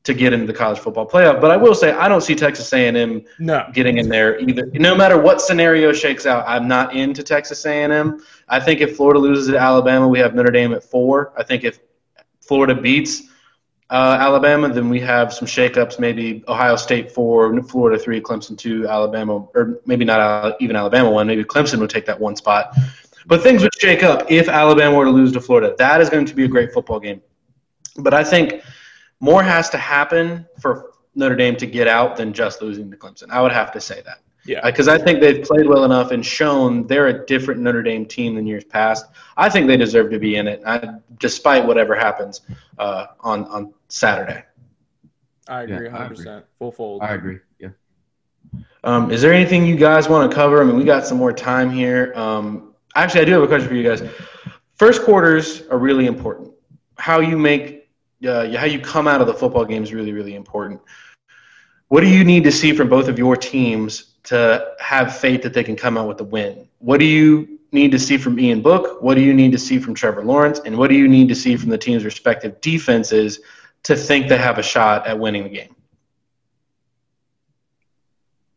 to 0.04 0.14
get 0.14 0.34
into 0.34 0.46
the 0.46 0.54
college 0.54 0.78
football 0.78 1.08
playoff. 1.08 1.42
But 1.42 1.50
I 1.50 1.58
will 1.58 1.74
say 1.74 1.92
I 1.92 2.08
don't 2.08 2.22
see 2.22 2.36
Texas 2.36 2.72
A&M 2.72 3.24
no. 3.40 3.68
getting 3.74 3.98
in 3.98 4.08
there 4.08 4.40
either. 4.40 4.68
No 4.74 4.96
matter 4.96 5.20
what 5.20 5.42
scenario 5.42 5.92
shakes 5.92 6.28
out, 6.28 6.46
I'm 6.48 6.68
not 6.68 6.96
into 6.96 7.24
Texas 7.24 7.66
A&M. 7.66 8.22
I 8.48 8.60
think 8.60 8.82
if 8.82 8.96
Florida 8.96 9.20
loses 9.20 9.48
to 9.48 9.58
Alabama, 9.58 10.08
we 10.08 10.20
have 10.20 10.36
Notre 10.36 10.52
Dame 10.52 10.74
at 10.74 10.84
four. 10.84 11.34
I 11.36 11.44
think 11.44 11.64
if 11.64 11.80
Florida 12.48 12.76
beats 12.76 13.24
uh, 13.90 14.18
Alabama, 14.20 14.68
then 14.70 14.90
we 14.90 15.00
have 15.00 15.32
some 15.32 15.48
shakeups. 15.48 16.00
Maybe 16.00 16.44
Ohio 16.48 16.76
State 16.76 17.12
four, 17.12 17.62
Florida 17.64 18.02
three, 18.02 18.20
Clemson 18.20 18.58
two, 18.58 18.88
Alabama, 18.88 19.48
or 19.54 19.80
maybe 19.86 20.04
not 20.04 20.60
even 20.60 20.76
Alabama 20.76 21.12
one. 21.12 21.28
Maybe 21.28 21.44
Clemson 21.44 21.80
would 21.80 21.92
take 21.92 22.06
that 22.08 22.20
one 22.20 22.36
spot. 22.36 22.76
But 23.28 23.42
things 23.42 23.62
would 23.62 23.74
shake 23.80 24.04
up 24.04 24.30
if 24.32 24.50
Alabama 24.50 24.98
were 24.98 25.06
to 25.06 25.12
lose 25.12 25.32
to 25.34 25.42
Florida. 25.42 25.76
That 25.78 26.02
is 26.02 26.10
going 26.10 26.26
to 26.26 26.36
be 26.36 26.46
a 26.46 26.48
great 26.48 26.74
football 26.74 27.00
game. 27.00 27.22
But 27.98 28.14
I 28.14 28.24
think 28.24 28.64
more 29.20 29.44
has 29.44 29.70
to 29.72 29.78
happen 29.78 30.48
for 30.60 30.92
Notre 31.14 31.36
Dame 31.36 31.56
to 31.58 31.68
get 31.68 31.88
out 31.88 32.18
than 32.18 32.34
just 32.34 32.62
losing 32.62 32.90
to 32.90 32.98
Clemson. 32.98 33.30
I 33.30 33.42
would 33.42 33.52
have 33.52 33.72
to 33.74 33.82
say 33.82 34.02
that. 34.06 34.20
Yeah. 34.46 34.62
Because 34.64 34.88
I 34.88 34.98
think 34.98 35.22
they've 35.22 35.44
played 35.44 35.68
well 35.68 35.86
enough 35.86 36.12
and 36.12 36.24
shown 36.24 36.86
they're 36.86 37.08
a 37.08 37.26
different 37.26 37.62
Notre 37.62 37.82
Dame 37.82 38.06
team 38.06 38.36
than 38.36 38.46
years 38.46 38.64
past. 38.64 39.08
I 39.38 39.50
think 39.50 39.68
they 39.68 39.78
deserve 39.78 40.12
to 40.12 40.20
be 40.20 40.36
in 40.36 40.48
it, 40.48 40.62
I, 40.66 41.00
despite 41.20 41.66
whatever 41.66 41.96
happens 41.96 42.42
uh, 42.78 43.08
on 43.22 43.46
on 43.46 43.74
Saturday. 43.88 44.44
I 45.48 45.64
agree, 45.64 45.88
yeah, 45.88 46.08
100%. 46.08 46.20
Agree. 46.20 46.42
Full 46.60 46.72
fold. 46.72 47.02
I 47.02 47.14
agree. 47.14 47.40
Yeah. 47.60 47.70
Um, 48.84 49.12
is 49.12 49.22
there 49.22 49.34
anything 49.34 49.66
you 49.66 49.76
guys 49.76 50.10
want 50.10 50.30
to 50.30 50.36
cover? 50.36 50.62
I 50.62 50.64
mean, 50.64 50.78
we 50.78 50.84
got 50.84 51.06
some 51.06 51.18
more 51.18 51.34
time 51.34 51.70
here. 51.70 52.14
Um, 52.16 52.74
actually, 52.96 53.22
I 53.22 53.26
do 53.26 53.34
have 53.34 53.44
a 53.44 53.48
question 53.48 53.68
for 53.68 53.76
you 53.76 53.84
guys. 53.84 54.04
First 54.76 55.04
quarters 55.04 55.64
are 55.70 55.78
really 55.78 56.06
important. 56.08 56.52
How 56.98 57.20
you 57.20 57.38
make, 57.38 57.90
uh, 58.28 58.52
how 58.56 58.66
you 58.66 58.80
come 58.80 59.08
out 59.08 59.22
of 59.22 59.28
the 59.28 59.34
football 59.34 59.66
game 59.66 59.84
is 59.84 59.94
really, 59.94 60.12
really 60.12 60.36
important. 60.36 60.82
What 61.90 62.02
do 62.02 62.08
you 62.08 62.24
need 62.24 62.44
to 62.46 62.52
see 62.52 62.74
from 62.74 62.90
both 62.90 63.08
of 63.08 63.20
your 63.20 63.36
teams 63.36 64.15
to 64.26 64.74
have 64.80 65.18
faith 65.18 65.42
that 65.44 65.54
they 65.54 65.64
can 65.64 65.76
come 65.76 65.98
out 65.98 66.08
with 66.08 66.20
a 66.22 66.24
win? 66.24 66.68
What 66.80 67.00
do 67.00 67.06
you 67.06 67.60
need 67.72 67.92
to 67.92 68.00
see 68.00 68.18
from 68.18 68.40
Ian 68.40 68.62
Book? 68.62 69.02
What 69.02 69.16
do 69.16 69.22
you 69.22 69.34
need 69.34 69.52
to 69.52 69.58
see 69.58 69.80
from 69.80 69.94
Trevor 69.94 70.24
Lawrence? 70.24 70.60
And 70.66 70.78
what 70.78 70.90
do 70.90 70.96
you 70.96 71.08
need 71.08 71.28
to 71.30 71.36
see 71.36 71.56
from 71.58 71.70
the 71.70 71.78
team's 71.78 72.06
respective 72.06 72.60
defenses 72.62 73.40
to 73.84 73.96
think 73.96 74.28
they 74.28 74.38
have 74.38 74.58
a 74.58 74.64
shot 74.64 75.06
at 75.08 75.20
winning 75.20 75.44
the 75.44 75.50
game? 75.50 75.76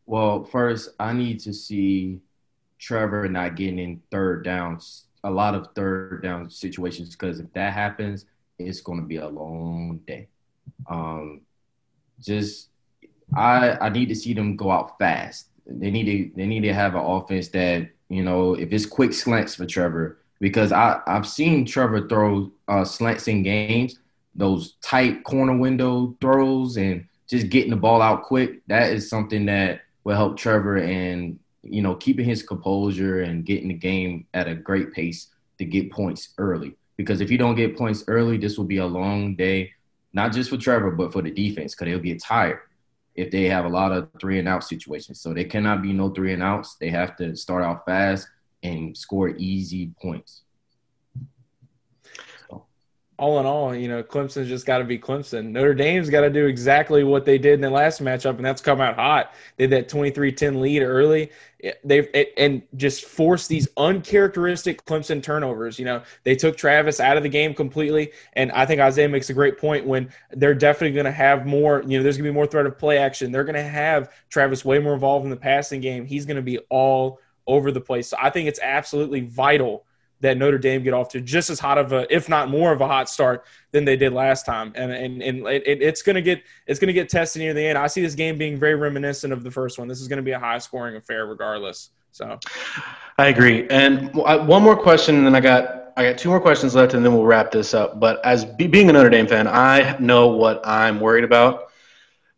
Well, 0.05 0.43
first, 0.43 0.89
I 0.99 1.13
need 1.13 1.39
to 1.41 1.53
see 1.53 2.19
Trevor 2.79 3.27
not 3.27 3.55
getting 3.55 3.77
in 3.77 4.01
third 4.09 4.43
downs, 4.43 5.05
a 5.23 5.29
lot 5.29 5.53
of 5.53 5.67
third 5.75 6.23
down 6.23 6.49
situations, 6.49 7.11
because 7.11 7.39
if 7.39 7.51
that 7.53 7.73
happens, 7.73 8.25
it's 8.57 8.81
going 8.81 8.99
to 8.99 9.05
be 9.05 9.17
a 9.17 9.27
long 9.27 9.99
day. 10.07 10.27
Um, 10.89 11.41
just 12.19 12.69
I 13.35 13.77
I 13.79 13.89
need 13.89 14.09
to 14.09 14.15
see 14.15 14.33
them 14.33 14.55
go 14.55 14.71
out 14.71 14.97
fast 14.97 15.49
they 15.65 15.91
need 15.91 16.05
to 16.05 16.31
they 16.35 16.45
need 16.45 16.61
to 16.61 16.73
have 16.73 16.95
an 16.95 17.01
offense 17.01 17.49
that 17.49 17.89
you 18.09 18.23
know 18.23 18.53
if 18.55 18.71
it's 18.71 18.85
quick 18.85 19.13
slants 19.13 19.55
for 19.55 19.65
Trevor 19.65 20.17
because 20.39 20.71
I 20.71 21.01
I've 21.07 21.27
seen 21.27 21.65
Trevor 21.65 22.07
throw 22.07 22.51
uh, 22.67 22.85
slants 22.85 23.27
in 23.27 23.43
games, 23.43 23.97
those 24.35 24.73
tight 24.81 25.23
corner 25.23 25.57
window 25.57 26.15
throws 26.21 26.77
and 26.77 27.05
just 27.27 27.49
getting 27.49 27.69
the 27.69 27.75
ball 27.75 28.01
out 28.01 28.23
quick. 28.23 28.65
That 28.67 28.91
is 28.91 29.09
something 29.09 29.45
that 29.45 29.81
will 30.03 30.15
help 30.15 30.37
Trevor 30.37 30.77
and 30.77 31.39
you 31.63 31.81
know 31.81 31.95
keeping 31.95 32.25
his 32.25 32.43
composure 32.43 33.21
and 33.21 33.45
getting 33.45 33.67
the 33.67 33.73
game 33.73 34.25
at 34.33 34.47
a 34.47 34.55
great 34.55 34.93
pace 34.93 35.27
to 35.57 35.65
get 35.65 35.91
points 35.91 36.29
early. 36.37 36.75
Because 36.97 37.21
if 37.21 37.31
you 37.31 37.37
don't 37.37 37.55
get 37.55 37.77
points 37.77 38.03
early, 38.07 38.37
this 38.37 38.57
will 38.57 38.65
be 38.65 38.77
a 38.77 38.85
long 38.85 39.35
day, 39.35 39.71
not 40.13 40.33
just 40.33 40.49
for 40.49 40.57
Trevor 40.57 40.91
but 40.91 41.13
for 41.13 41.21
the 41.21 41.31
defense 41.31 41.73
because 41.73 41.85
they'll 41.91 41.99
get 41.99 42.21
tired 42.21 42.59
if 43.19 43.31
they 43.31 43.45
have 43.45 43.65
a 43.65 43.69
lot 43.69 43.91
of 43.91 44.09
three 44.19 44.39
and 44.39 44.47
out 44.47 44.63
situations. 44.63 45.21
So 45.21 45.33
they 45.33 45.43
cannot 45.43 45.81
be 45.81 45.93
no 45.93 46.09
three 46.09 46.33
and 46.33 46.43
outs. 46.43 46.75
They 46.75 46.89
have 46.89 47.15
to 47.17 47.35
start 47.35 47.63
out 47.63 47.85
fast 47.85 48.27
and 48.63 48.95
score 48.95 49.29
easy 49.37 49.91
points 50.01 50.43
all 53.19 53.39
in 53.41 53.45
all, 53.45 53.75
you 53.75 53.89
know, 53.89 54.01
Clemson's 54.01 54.47
just 54.47 54.65
got 54.65 54.77
to 54.77 54.85
be 54.85 54.97
Clemson. 54.97 55.51
Notre 55.51 55.73
Dame's 55.73 56.09
got 56.09 56.21
to 56.21 56.29
do 56.29 56.45
exactly 56.45 57.03
what 57.03 57.25
they 57.25 57.37
did 57.37 57.55
in 57.55 57.61
the 57.61 57.69
last 57.69 58.01
matchup, 58.01 58.37
and 58.37 58.45
that's 58.45 58.61
come 58.61 58.79
out 58.79 58.95
hot. 58.95 59.33
They 59.57 59.65
had 59.65 59.71
that 59.71 59.89
23-10 59.89 60.61
lead 60.61 60.81
early. 60.81 61.29
They've 61.83 62.07
and 62.37 62.61
just 62.77 63.03
forced 63.03 63.49
these 63.49 63.67
uncharacteristic 63.75 64.85
Clemson 64.85 65.21
turnovers. 65.21 65.77
You 65.77 65.83
know, 65.83 66.01
they 66.23 66.33
took 66.33 66.55
Travis 66.55 67.01
out 67.01 67.17
of 67.17 67.23
the 67.23 67.29
game 67.29 67.53
completely, 67.53 68.13
and 68.33 68.53
I 68.53 68.65
think 68.65 68.79
Isaiah 68.79 69.09
makes 69.09 69.29
a 69.29 69.33
great 69.33 69.57
point 69.57 69.85
when 69.85 70.09
they're 70.31 70.55
definitely 70.55 70.93
going 70.93 71.05
to 71.05 71.11
have 71.11 71.45
more. 71.45 71.83
You 71.85 71.97
know, 71.97 72.03
there's 72.03 72.15
going 72.15 72.23
to 72.25 72.31
be 72.31 72.33
more 72.33 72.47
threat 72.47 72.65
of 72.65 72.77
play 72.77 72.97
action. 72.97 73.33
They're 73.33 73.43
going 73.43 73.55
to 73.55 73.61
have 73.61 74.13
Travis 74.29 74.63
way 74.63 74.79
more 74.79 74.93
involved 74.93 75.25
in 75.25 75.29
the 75.29 75.35
passing 75.35 75.81
game. 75.81 76.05
He's 76.05 76.25
going 76.25 76.37
to 76.37 76.41
be 76.41 76.59
all 76.69 77.19
over 77.45 77.71
the 77.71 77.81
place. 77.81 78.07
So 78.07 78.17
I 78.21 78.29
think 78.29 78.47
it's 78.47 78.59
absolutely 78.63 79.21
vital 79.21 79.83
that 80.21 80.37
Notre 80.37 80.57
Dame 80.57 80.83
get 80.83 80.93
off 80.93 81.09
to 81.09 81.21
just 81.21 81.49
as 81.49 81.59
hot 81.59 81.77
of 81.77 81.93
a, 81.93 82.13
if 82.13 82.27
not 82.27 82.49
more 82.49 82.71
of 82.71 82.81
a 82.81 82.87
hot 82.87 83.09
start 83.09 83.45
than 83.71 83.85
they 83.85 83.95
did 83.95 84.13
last 84.13 84.45
time. 84.45 84.71
And 84.75 84.91
and, 84.91 85.21
and 85.21 85.47
it, 85.47 85.81
it's 85.81 86.01
gonna 86.01 86.21
get 86.21 86.43
it's 86.67 86.79
gonna 86.79 86.93
get 86.93 87.09
tested 87.09 87.41
near 87.41 87.53
the 87.53 87.65
end. 87.65 87.77
I 87.77 87.87
see 87.87 88.01
this 88.01 88.15
game 88.15 88.37
being 88.37 88.57
very 88.57 88.75
reminiscent 88.75 89.31
of 89.31 89.43
the 89.43 89.51
first 89.51 89.79
one. 89.79 89.87
This 89.87 90.01
is 90.01 90.07
gonna 90.07 90.21
be 90.21 90.31
a 90.31 90.39
high 90.39 90.57
scoring 90.57 90.95
affair 90.95 91.25
regardless. 91.25 91.91
So, 92.11 92.39
I 93.17 93.27
agree. 93.27 93.67
And 93.69 94.13
one 94.13 94.63
more 94.63 94.75
question, 94.75 95.15
and 95.15 95.25
then 95.25 95.35
I 95.35 95.39
got 95.39 95.93
I 95.95 96.03
got 96.03 96.17
two 96.17 96.29
more 96.29 96.41
questions 96.41 96.75
left, 96.75 96.93
and 96.93 97.05
then 97.05 97.13
we'll 97.13 97.25
wrap 97.25 97.51
this 97.51 97.73
up. 97.73 97.99
But 97.99 98.23
as 98.25 98.45
being 98.45 98.89
a 98.89 98.93
Notre 98.93 99.09
Dame 99.09 99.27
fan, 99.27 99.47
I 99.47 99.97
know 99.99 100.27
what 100.27 100.65
I'm 100.65 100.99
worried 100.99 101.23
about. 101.23 101.71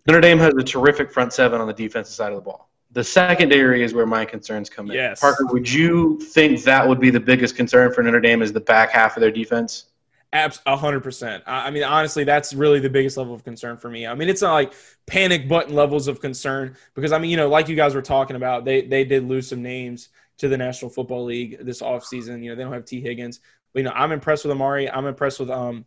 Notre 0.07 0.19
Dame 0.19 0.39
has 0.39 0.53
a 0.55 0.63
terrific 0.63 1.11
front 1.11 1.31
seven 1.31 1.61
on 1.61 1.67
the 1.67 1.73
defensive 1.73 2.13
side 2.13 2.31
of 2.31 2.35
the 2.35 2.41
ball 2.41 2.70
the 2.91 3.03
secondary 3.03 3.83
is 3.83 3.93
where 3.93 4.05
my 4.05 4.25
concerns 4.25 4.69
come 4.69 4.87
in. 4.89 4.95
Yes. 4.95 5.19
Parker, 5.19 5.45
would 5.47 5.71
you 5.71 6.19
think 6.19 6.63
that 6.63 6.87
would 6.87 6.99
be 6.99 7.09
the 7.09 7.19
biggest 7.19 7.55
concern 7.55 7.93
for 7.93 8.03
Notre 8.03 8.19
Dame 8.19 8.41
is 8.41 8.51
the 8.51 8.59
back 8.59 8.91
half 8.91 9.15
of 9.15 9.21
their 9.21 9.31
defense? 9.31 9.85
A 10.33 10.77
hundred 10.77 11.01
percent. 11.01 11.43
I 11.45 11.71
mean, 11.71 11.83
honestly, 11.83 12.23
that's 12.23 12.53
really 12.53 12.79
the 12.79 12.89
biggest 12.89 13.17
level 13.17 13.33
of 13.33 13.43
concern 13.43 13.75
for 13.75 13.89
me. 13.89 14.07
I 14.07 14.15
mean, 14.15 14.29
it's 14.29 14.41
not 14.41 14.53
like 14.53 14.73
panic 15.05 15.49
button 15.49 15.75
levels 15.75 16.07
of 16.07 16.21
concern 16.21 16.77
because 16.95 17.11
I 17.11 17.17
mean, 17.19 17.29
you 17.31 17.35
know, 17.35 17.49
like 17.49 17.67
you 17.67 17.75
guys 17.75 17.93
were 17.93 18.01
talking 18.01 18.37
about, 18.37 18.63
they 18.63 18.81
they 18.83 19.03
did 19.03 19.27
lose 19.27 19.49
some 19.49 19.61
names 19.61 20.07
to 20.37 20.47
the 20.47 20.57
National 20.57 20.89
Football 20.89 21.25
League 21.25 21.57
this 21.65 21.81
offseason. 21.81 22.41
You 22.43 22.51
know, 22.51 22.55
they 22.55 22.63
don't 22.63 22.71
have 22.71 22.85
Tee 22.85 23.01
Higgins, 23.01 23.41
But, 23.73 23.79
you 23.79 23.83
know, 23.83 23.93
I'm 23.93 24.11
impressed 24.11 24.45
with 24.45 24.51
Amari. 24.51 24.89
I'm 24.89 25.05
impressed 25.05 25.39
with 25.39 25.49
um, 25.49 25.85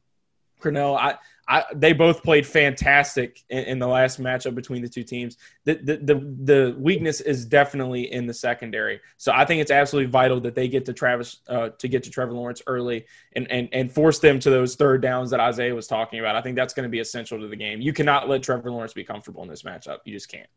Cornell. 0.60 0.94
I 0.96 1.16
I, 1.46 1.64
they 1.74 1.92
both 1.92 2.22
played 2.22 2.46
fantastic 2.46 3.42
in, 3.50 3.64
in, 3.64 3.78
the 3.78 3.86
last 3.86 4.20
matchup 4.20 4.54
between 4.54 4.82
the 4.82 4.88
two 4.88 5.02
teams. 5.02 5.36
The, 5.64 5.74
the, 5.74 5.96
the 5.96 6.36
the 6.44 6.76
weakness 6.78 7.20
is 7.20 7.44
definitely 7.44 8.12
in 8.12 8.26
the 8.26 8.32
secondary. 8.32 9.00
So 9.18 9.32
I 9.32 9.44
think 9.44 9.60
it's 9.60 9.70
absolutely 9.70 10.10
vital 10.10 10.40
that 10.40 10.54
they 10.54 10.68
get 10.68 10.86
to 10.86 10.92
Travis 10.92 11.40
uh, 11.48 11.70
to 11.78 11.88
get 11.88 12.02
to 12.04 12.10
Trevor 12.10 12.32
Lawrence 12.32 12.62
early 12.66 13.04
and, 13.36 13.50
and 13.50 13.68
and 13.72 13.92
force 13.92 14.18
them 14.18 14.38
to 14.40 14.50
those 14.50 14.76
third 14.76 15.02
downs 15.02 15.30
that 15.30 15.40
Isaiah 15.40 15.74
was 15.74 15.86
talking 15.86 16.18
about. 16.18 16.34
I 16.34 16.40
think 16.40 16.56
that's 16.56 16.72
going 16.72 16.84
to 16.84 16.90
be 16.90 17.00
essential 17.00 17.38
to 17.38 17.48
the 17.48 17.56
game. 17.56 17.80
You 17.80 17.92
cannot 17.92 18.28
let 18.28 18.42
Trevor 18.42 18.70
Lawrence 18.70 18.94
be 18.94 19.04
comfortable 19.04 19.42
in 19.42 19.48
this 19.48 19.62
matchup. 19.62 19.98
You 20.04 20.14
just 20.14 20.30
can't. 20.30 20.48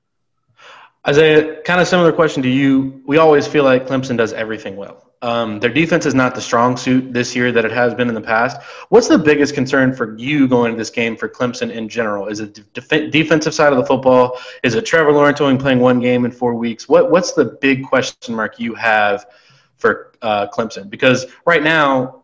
Isaiah, 1.07 1.61
kind 1.61 1.79
of 1.79 1.87
similar 1.87 2.11
question 2.11 2.43
to 2.43 2.49
you. 2.49 3.01
We 3.05 3.17
always 3.17 3.47
feel 3.47 3.63
like 3.63 3.87
Clemson 3.87 4.17
does 4.17 4.33
everything 4.33 4.75
well. 4.75 5.07
Um, 5.21 5.59
their 5.59 5.71
defense 5.71 6.05
is 6.05 6.13
not 6.13 6.35
the 6.35 6.41
strong 6.41 6.77
suit 6.77 7.11
this 7.13 7.35
year 7.35 7.51
that 7.51 7.65
it 7.65 7.71
has 7.71 7.95
been 7.95 8.09
in 8.09 8.13
the 8.13 8.21
past. 8.21 8.61
What's 8.89 9.07
the 9.07 9.17
biggest 9.17 9.55
concern 9.55 9.95
for 9.95 10.17
you 10.17 10.47
going 10.47 10.71
into 10.71 10.77
this 10.77 10.89
game 10.89 11.15
for 11.15 11.27
Clemson 11.27 11.71
in 11.71 11.89
general? 11.89 12.27
Is 12.27 12.39
it 12.39 12.61
def- 12.73 13.11
defensive 13.11 13.53
side 13.53 13.71
of 13.71 13.79
the 13.79 13.85
football? 13.85 14.37
Is 14.63 14.75
it 14.75 14.85
Trevor 14.85 15.13
Lawrence 15.13 15.41
only 15.41 15.57
playing 15.57 15.79
one 15.79 15.99
game 15.99 16.25
in 16.25 16.31
four 16.31 16.53
weeks? 16.53 16.87
What 16.87 17.09
What's 17.09 17.31
the 17.31 17.45
big 17.45 17.85
question 17.85 18.35
mark 18.35 18.59
you 18.59 18.75
have 18.75 19.25
for 19.77 20.11
uh, 20.21 20.47
Clemson? 20.47 20.89
Because 20.89 21.25
right 21.45 21.63
now, 21.63 22.16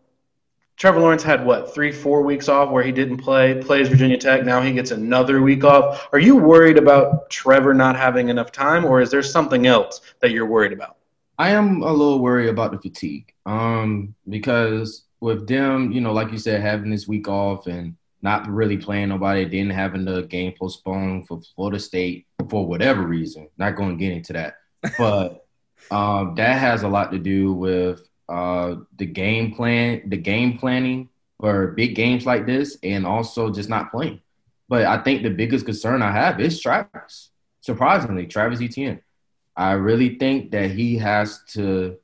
Trevor 0.77 0.99
Lawrence 0.99 1.23
had 1.23 1.45
what 1.45 1.73
three, 1.73 1.91
four 1.91 2.23
weeks 2.23 2.49
off 2.49 2.71
where 2.71 2.83
he 2.83 2.91
didn't 2.91 3.17
play. 3.17 3.61
Plays 3.61 3.87
Virginia 3.87 4.17
Tech. 4.17 4.43
Now 4.43 4.61
he 4.61 4.73
gets 4.73 4.91
another 4.91 5.41
week 5.41 5.63
off. 5.63 6.09
Are 6.11 6.19
you 6.19 6.35
worried 6.35 6.77
about 6.77 7.29
Trevor 7.29 7.73
not 7.73 7.95
having 7.95 8.29
enough 8.29 8.51
time, 8.51 8.83
or 8.83 8.99
is 8.99 9.11
there 9.11 9.23
something 9.23 9.67
else 9.67 10.01
that 10.21 10.31
you're 10.31 10.47
worried 10.47 10.73
about? 10.73 10.97
I 11.37 11.49
am 11.51 11.81
a 11.81 11.91
little 11.91 12.19
worried 12.19 12.49
about 12.49 12.71
the 12.71 12.79
fatigue. 12.79 13.33
Um, 13.45 14.15
because 14.29 15.05
with 15.19 15.47
them, 15.47 15.91
you 15.91 16.01
know, 16.01 16.13
like 16.13 16.31
you 16.31 16.37
said, 16.37 16.61
having 16.61 16.89
this 16.89 17.07
week 17.07 17.27
off 17.27 17.67
and 17.67 17.95
not 18.21 18.47
really 18.47 18.77
playing 18.77 19.09
nobody, 19.09 19.45
then 19.45 19.69
having 19.69 20.05
the 20.05 20.23
game 20.23 20.53
postponed 20.57 21.27
for 21.27 21.41
Florida 21.55 21.79
State 21.79 22.25
for 22.49 22.65
whatever 22.65 23.03
reason. 23.03 23.49
Not 23.57 23.75
going 23.75 23.97
to 23.97 24.03
get 24.03 24.13
into 24.13 24.33
that, 24.33 24.55
but 24.97 25.45
um, 25.91 26.35
that 26.35 26.59
has 26.59 26.83
a 26.83 26.87
lot 26.87 27.11
to 27.11 27.19
do 27.19 27.53
with 27.53 28.07
uh, 28.29 28.75
the 28.97 29.05
game 29.05 29.53
plan, 29.53 30.03
the 30.07 30.17
game 30.17 30.57
planning 30.57 31.09
for 31.39 31.67
big 31.71 31.95
games 31.95 32.25
like 32.25 32.45
this, 32.45 32.77
and 32.83 33.05
also 33.05 33.51
just 33.51 33.69
not 33.69 33.91
playing. 33.91 34.21
But 34.69 34.85
I 34.85 35.03
think 35.03 35.23
the 35.23 35.29
biggest 35.29 35.65
concern 35.65 36.01
I 36.01 36.11
have 36.11 36.39
is 36.39 36.59
Travis. 36.59 37.29
Surprisingly, 37.61 38.25
Travis 38.25 38.61
Etienne. 38.61 39.01
I 39.55 39.73
really 39.73 40.17
think 40.17 40.51
that 40.51 40.71
he 40.71 40.97
has 40.97 41.41
to 41.49 41.97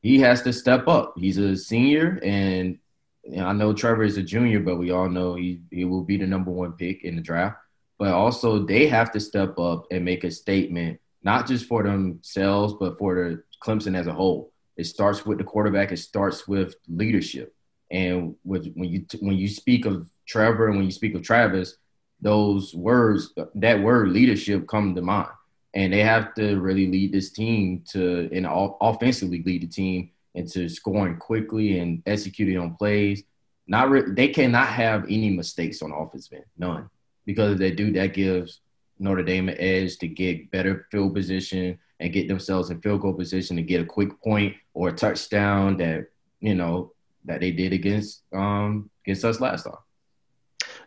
he 0.00 0.20
has 0.20 0.42
to 0.42 0.52
step 0.52 0.86
up. 0.86 1.14
He's 1.16 1.38
a 1.38 1.56
senior, 1.56 2.20
and 2.22 2.78
you 3.24 3.38
know, 3.38 3.46
I 3.46 3.52
know 3.52 3.72
Trevor 3.72 4.04
is 4.04 4.18
a 4.18 4.22
junior, 4.22 4.60
but 4.60 4.76
we 4.76 4.90
all 4.90 5.08
know 5.08 5.34
he 5.34 5.62
he 5.70 5.84
will 5.84 6.02
be 6.04 6.16
the 6.16 6.26
number 6.26 6.50
one 6.50 6.72
pick 6.72 7.04
in 7.04 7.16
the 7.16 7.22
draft. 7.22 7.56
But 7.98 8.12
also, 8.12 8.58
they 8.58 8.86
have 8.86 9.12
to 9.12 9.20
step 9.20 9.58
up 9.58 9.86
and 9.90 10.04
make 10.04 10.24
a 10.24 10.30
statement, 10.30 11.00
not 11.22 11.46
just 11.46 11.66
for 11.66 11.82
themselves, 11.82 12.74
but 12.78 12.98
for 12.98 13.14
the 13.14 13.42
Clemson 13.62 13.96
as 13.96 14.06
a 14.06 14.12
whole. 14.12 14.52
It 14.76 14.84
starts 14.84 15.24
with 15.24 15.38
the 15.38 15.44
quarterback. 15.44 15.92
It 15.92 15.98
starts 15.98 16.48
with 16.48 16.74
leadership, 16.88 17.54
and 17.90 18.34
with 18.44 18.72
when 18.74 18.88
you 18.88 19.06
when 19.20 19.36
you 19.36 19.48
speak 19.48 19.86
of 19.86 20.10
Trevor 20.26 20.68
and 20.68 20.76
when 20.76 20.86
you 20.86 20.92
speak 20.92 21.14
of 21.14 21.22
Travis, 21.22 21.76
those 22.20 22.74
words, 22.74 23.32
that 23.54 23.80
word 23.80 24.08
leadership, 24.08 24.66
come 24.66 24.94
to 24.94 25.02
mind 25.02 25.28
and 25.74 25.92
they 25.92 26.00
have 26.00 26.34
to 26.34 26.58
really 26.60 26.86
lead 26.86 27.12
this 27.12 27.30
team 27.30 27.82
to 27.90 28.28
and 28.32 28.46
offensively 28.48 29.42
lead 29.42 29.62
the 29.62 29.66
team 29.66 30.10
into 30.34 30.68
scoring 30.68 31.16
quickly 31.16 31.78
and 31.78 32.02
executing 32.06 32.58
on 32.58 32.74
plays. 32.74 33.24
Not 33.66 33.90
re- 33.90 34.10
they 34.10 34.28
cannot 34.28 34.68
have 34.68 35.04
any 35.04 35.30
mistakes 35.30 35.82
on 35.82 35.92
offense, 35.92 36.30
man, 36.30 36.44
none, 36.56 36.90
because 37.26 37.52
if 37.52 37.58
they 37.58 37.70
do, 37.72 37.92
that 37.92 38.14
gives 38.14 38.60
Notre 38.98 39.22
Dame 39.22 39.48
an 39.48 39.56
edge 39.58 39.98
to 39.98 40.08
get 40.08 40.50
better 40.50 40.86
field 40.90 41.14
position 41.14 41.78
and 42.00 42.12
get 42.12 42.28
themselves 42.28 42.70
in 42.70 42.80
field 42.80 43.00
goal 43.00 43.14
position 43.14 43.56
to 43.56 43.62
get 43.62 43.80
a 43.80 43.84
quick 43.84 44.20
point 44.22 44.54
or 44.72 44.88
a 44.88 44.92
touchdown 44.92 45.76
that 45.76 46.08
you 46.40 46.54
know 46.54 46.92
that 47.24 47.40
they 47.40 47.50
did 47.50 47.72
against 47.72 48.22
um 48.32 48.90
against 49.04 49.24
us 49.24 49.40
last 49.40 49.64
time. 49.64 49.74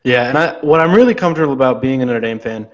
Yeah, 0.04 0.30
and 0.30 0.38
I 0.38 0.60
what 0.62 0.80
I'm 0.80 0.94
really 0.94 1.16
comfortable 1.16 1.54
about 1.54 1.82
being 1.82 2.02
a 2.02 2.06
Notre 2.06 2.20
Dame 2.20 2.40
fan, 2.40 2.70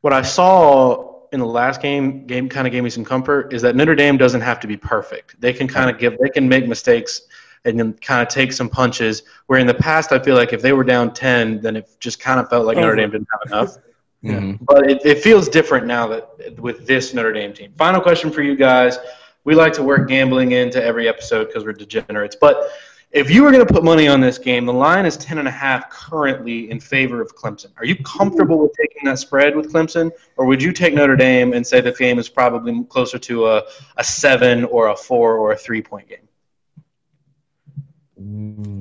what 0.00 0.12
I 0.12 0.22
saw 0.22 1.26
in 1.32 1.40
the 1.40 1.46
last 1.46 1.82
game 1.82 2.26
game 2.26 2.48
kind 2.48 2.66
of 2.66 2.72
gave 2.72 2.82
me 2.82 2.90
some 2.90 3.04
comfort 3.04 3.52
is 3.52 3.62
that 3.62 3.76
Notre 3.76 3.94
Dame 3.94 4.16
doesn't 4.16 4.40
have 4.40 4.60
to 4.60 4.66
be 4.66 4.76
perfect. 4.76 5.40
They 5.40 5.52
can 5.52 5.68
kind 5.68 5.90
of 5.90 5.98
give 5.98 6.16
they 6.18 6.30
can 6.30 6.48
make 6.48 6.66
mistakes 6.66 7.22
and 7.64 7.78
then 7.78 7.92
kind 7.94 8.22
of 8.22 8.28
take 8.28 8.52
some 8.52 8.68
punches. 8.68 9.22
Where 9.46 9.58
in 9.58 9.66
the 9.66 9.74
past, 9.74 10.12
I 10.12 10.18
feel 10.18 10.36
like 10.36 10.52
if 10.52 10.62
they 10.62 10.72
were 10.72 10.84
down 10.84 11.12
ten, 11.12 11.60
then 11.60 11.76
it 11.76 11.88
just 12.00 12.20
kind 12.20 12.40
of 12.40 12.48
felt 12.48 12.66
like 12.66 12.76
Notre 12.76 12.96
Dame 12.96 13.10
didn't 13.10 13.28
have 13.32 13.52
enough. 13.52 13.76
Mm-hmm. 14.24 14.64
But 14.64 14.90
it, 14.90 15.04
it 15.04 15.18
feels 15.22 15.48
different 15.48 15.86
now 15.86 16.08
that 16.08 16.58
with 16.58 16.86
this 16.86 17.14
Notre 17.14 17.32
Dame 17.32 17.52
team. 17.52 17.72
Final 17.76 18.00
question 18.00 18.30
for 18.30 18.42
you 18.42 18.56
guys. 18.56 18.98
We 19.44 19.54
like 19.54 19.72
to 19.74 19.82
work 19.82 20.08
gambling 20.08 20.52
into 20.52 20.82
every 20.82 21.08
episode 21.08 21.46
because 21.46 21.64
we're 21.64 21.72
degenerates. 21.72 22.36
But 22.36 22.70
if 23.10 23.30
you 23.30 23.42
were 23.42 23.50
going 23.50 23.66
to 23.66 23.72
put 23.72 23.84
money 23.84 24.06
on 24.06 24.20
this 24.20 24.36
game, 24.36 24.66
the 24.66 24.72
line 24.72 25.06
is 25.06 25.16
ten 25.16 25.38
and 25.38 25.48
a 25.48 25.52
half 25.52 25.88
currently 25.88 26.70
in 26.70 26.78
favor 26.78 27.22
of 27.22 27.34
Clemson. 27.34 27.68
Are 27.78 27.84
you 27.86 27.96
comfortable 28.02 28.58
with 28.58 28.72
taking 28.74 29.04
that 29.04 29.18
spread 29.18 29.56
with 29.56 29.72
Clemson, 29.72 30.10
or 30.36 30.44
would 30.46 30.62
you 30.62 30.72
take 30.72 30.92
Notre 30.94 31.16
Dame 31.16 31.54
and 31.54 31.66
say 31.66 31.80
the 31.80 31.92
game 31.92 32.18
is 32.18 32.28
probably 32.28 32.84
closer 32.84 33.18
to 33.18 33.46
a, 33.46 33.62
a 33.96 34.04
seven 34.04 34.64
or 34.64 34.88
a 34.88 34.96
four 34.96 35.38
or 35.38 35.52
a 35.52 35.56
three 35.56 35.80
point 35.80 36.08
game? 36.08 36.28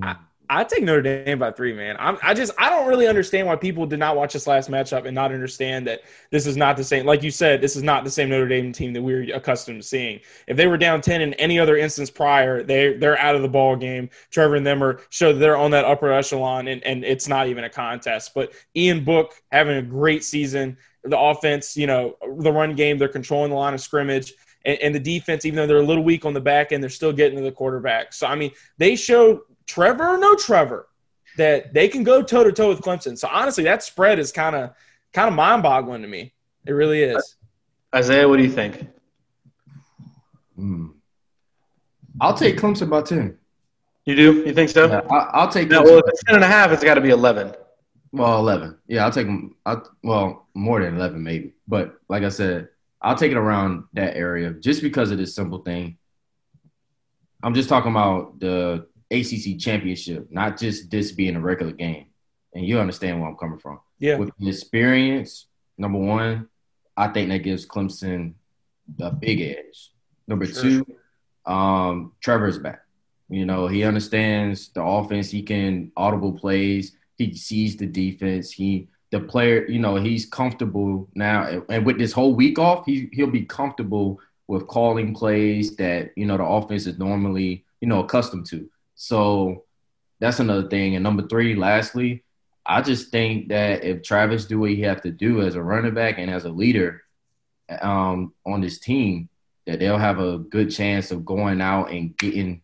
I, 0.02 0.15
I 0.49 0.63
take 0.63 0.83
Notre 0.83 1.01
Dame 1.01 1.39
by 1.39 1.51
three, 1.51 1.73
man. 1.73 1.97
I'm, 1.99 2.17
I 2.23 2.33
just 2.33 2.53
I 2.57 2.69
don't 2.69 2.88
really 2.88 3.07
understand 3.07 3.47
why 3.47 3.55
people 3.55 3.86
did 3.86 3.99
not 3.99 4.15
watch 4.15 4.33
this 4.33 4.47
last 4.47 4.69
matchup 4.69 5.05
and 5.05 5.13
not 5.13 5.33
understand 5.33 5.88
that 5.88 6.01
this 6.31 6.45
is 6.47 6.55
not 6.55 6.77
the 6.77 6.83
same. 6.83 7.05
Like 7.05 7.21
you 7.23 7.31
said, 7.31 7.60
this 7.60 7.75
is 7.75 7.83
not 7.83 8.03
the 8.03 8.10
same 8.10 8.29
Notre 8.29 8.47
Dame 8.47 8.71
team 8.71 8.93
that 8.93 9.01
we're 9.01 9.36
accustomed 9.36 9.81
to 9.81 9.88
seeing. 9.88 10.19
If 10.47 10.55
they 10.55 10.67
were 10.67 10.77
down 10.77 11.01
ten 11.01 11.21
in 11.21 11.33
any 11.36 11.60
other 11.60 11.77
instance 11.77 12.10
prior, 12.10 12.63
they 12.63 12.93
they're 12.93 13.17
out 13.19 13.36
of 13.36 13.41
the 13.41 13.49
ball 13.49 13.75
game. 13.75 14.10
Trevor 14.29 14.55
and 14.55 14.65
them 14.65 14.83
are 14.83 15.01
show 15.10 15.33
that 15.33 15.39
they're 15.39 15.57
on 15.57 15.71
that 15.71 15.86
upper 15.86 16.12
echelon, 16.12 16.67
and 16.67 16.83
and 16.83 17.03
it's 17.03 17.27
not 17.27 17.47
even 17.47 17.65
a 17.65 17.69
contest. 17.69 18.31
But 18.33 18.53
Ian 18.75 19.03
Book 19.03 19.33
having 19.51 19.77
a 19.77 19.81
great 19.81 20.23
season. 20.23 20.77
The 21.03 21.19
offense, 21.19 21.77
you 21.77 21.88
know, 21.88 22.17
the 22.39 22.51
run 22.51 22.75
game, 22.75 22.97
they're 22.97 23.07
controlling 23.07 23.49
the 23.49 23.55
line 23.55 23.73
of 23.73 23.81
scrimmage. 23.81 24.33
And, 24.65 24.77
and 24.79 24.95
the 24.95 24.99
defense, 24.99 25.45
even 25.45 25.55
though 25.55 25.67
they're 25.67 25.77
a 25.77 25.86
little 25.86 26.03
weak 26.03 26.25
on 26.25 26.33
the 26.33 26.41
back 26.41 26.71
end, 26.71 26.83
they're 26.83 26.89
still 26.89 27.13
getting 27.13 27.38
to 27.38 27.43
the 27.43 27.51
quarterback. 27.51 28.13
So 28.13 28.27
I 28.27 28.36
mean, 28.36 28.51
they 28.77 28.95
showed 28.95 29.39
Trevor 29.67 30.15
or 30.15 30.17
no 30.17 30.36
Trevor, 30.36 30.88
that 31.38 31.73
they 31.73 31.88
can 31.88 32.03
go 32.03 32.23
toe 32.23 32.43
to 32.43 32.51
toe 32.51 32.69
with 32.69 32.82
Clemson. 32.82 33.17
So 33.17 33.27
honestly, 33.32 33.63
that 33.65 33.84
spread 33.84 34.17
is 34.17 34.32
kind 34.32 34.56
of 34.56 34.71
kind 35.13 35.27
of 35.27 35.34
mind 35.34 35.63
boggling 35.63 36.01
to 36.01 36.08
me. 36.08 36.34
It 36.65 36.71
really 36.71 37.03
is. 37.03 37.36
Isaiah, 37.93 38.27
what 38.27 38.38
do 38.38 38.43
you 38.43 38.51
think? 38.51 38.88
Hmm. 40.56 40.88
I'll 42.19 42.34
take 42.34 42.58
Clemson 42.58 42.89
by 42.89 43.01
ten. 43.03 43.38
You 44.06 44.15
do? 44.15 44.34
You 44.45 44.53
think 44.53 44.69
so? 44.69 44.88
Yeah, 44.88 45.01
I, 45.10 45.45
will 45.45 45.51
take. 45.51 45.69
No, 45.69 45.84
well, 45.84 45.99
if 45.99 46.06
it's 46.08 46.23
ten 46.23 46.36
and 46.36 46.43
a 46.43 46.47
half, 46.47 46.71
it's 46.71 46.84
got 46.84 46.95
to 46.95 47.01
be 47.01 47.10
eleven. 47.10 47.53
Well, 48.12 48.39
eleven. 48.39 48.77
Yeah, 48.88 49.06
I'll 49.06 49.12
take 49.12 49.27
them. 49.27 49.56
i 49.65 49.77
well, 50.01 50.47
more 50.53 50.82
than 50.82 50.95
eleven, 50.95 51.23
maybe. 51.23 51.53
But 51.67 51.95
like 52.10 52.23
I 52.23 52.30
said, 52.30 52.69
I'll 53.01 53.17
take 53.17 53.32
it 53.32 53.38
around 53.38 53.84
that 53.93 54.15
area 54.15 54.51
just 54.51 54.82
because 54.82 55.12
of 55.12 55.17
this 55.17 55.36
simple 55.36 55.60
thing. 55.60 55.97
I'm 57.43 57.53
just 57.53 57.69
talking 57.69 57.91
about 57.91 58.39
the 58.39 58.88
ACC 59.12 59.60
championship, 59.60 60.28
not 60.32 60.58
just 60.58 60.89
this 60.89 61.12
being 61.12 61.36
a 61.36 61.39
regular 61.39 61.72
game. 61.72 62.08
And 62.54 62.65
you 62.65 62.80
understand 62.80 63.20
where 63.20 63.30
I'm 63.30 63.38
coming 63.38 63.60
from. 63.60 63.80
Yeah. 64.00 64.17
With 64.17 64.32
the 64.39 64.50
experience, 64.50 65.48
number 65.78 66.00
one, 66.00 66.48
I 66.96 67.08
think 67.10 67.30
that 67.30 67.39
gives 67.39 67.65
Clemson 67.65 68.34
a 69.00 69.12
big 69.12 69.41
edge. 69.41 69.91
Number 70.28 70.46
sure. 70.46 70.63
two, 70.63 70.86
um, 71.46 72.13
Trevor's 72.22 72.58
back. 72.58 72.82
You 73.30 73.46
know, 73.46 73.67
he 73.67 73.84
understands 73.84 74.70
the 74.70 74.82
offense. 74.82 75.30
He 75.30 75.43
can 75.43 75.91
audible 75.98 76.34
plays. 76.34 76.93
He 77.17 77.36
sees 77.36 77.76
the 77.76 77.86
defense. 77.86 78.52
He 78.52 78.88
the 79.12 79.20
player, 79.22 79.65
you 79.67 79.80
know, 79.80 79.96
he's 79.96 80.26
comfortable 80.26 81.08
now. 81.15 81.63
And 81.70 81.86
with 81.86 81.98
this 81.98 82.12
whole 82.12 82.36
week 82.36 82.60
off, 82.60 82.86
he 82.86 83.10
he'll 83.13 83.32
be 83.32 83.46
comfortable 83.46 84.20
with 84.48 84.67
calling 84.67 85.13
plays 85.13 85.76
that, 85.76 86.12
you 86.15 86.26
know, 86.26 86.38
the 86.38 86.43
offense 86.43 86.88
is 86.88 86.98
normally, 86.98 87.65
you 87.82 87.88
know, 87.88 88.04
accustomed 88.04 88.46
to. 88.48 88.70
So 88.97 89.63
that's 90.19 90.39
another 90.39 90.67
thing. 90.67 90.95
And 90.95 91.03
number 91.03 91.25
three, 91.27 91.55
lastly, 91.55 92.25
I 92.65 92.81
just 92.81 93.12
think 93.12 93.47
that 93.49 93.83
if 93.83 94.03
Travis 94.03 94.45
do 94.45 94.60
what 94.60 94.71
he 94.71 94.81
have 94.81 95.01
to 95.03 95.12
do 95.12 95.41
as 95.41 95.55
a 95.55 95.63
running 95.63 95.93
back 95.93 96.17
and 96.17 96.29
as 96.29 96.43
a 96.43 96.49
leader 96.49 97.03
um, 97.81 98.33
on 98.45 98.60
this 98.60 98.79
team, 98.79 99.29
that 99.65 99.79
they'll 99.79 99.97
have 99.97 100.19
a 100.19 100.39
good 100.39 100.71
chance 100.71 101.12
of 101.12 101.25
going 101.25 101.62
out 101.62 101.91
and 101.91 102.17
getting 102.17 102.62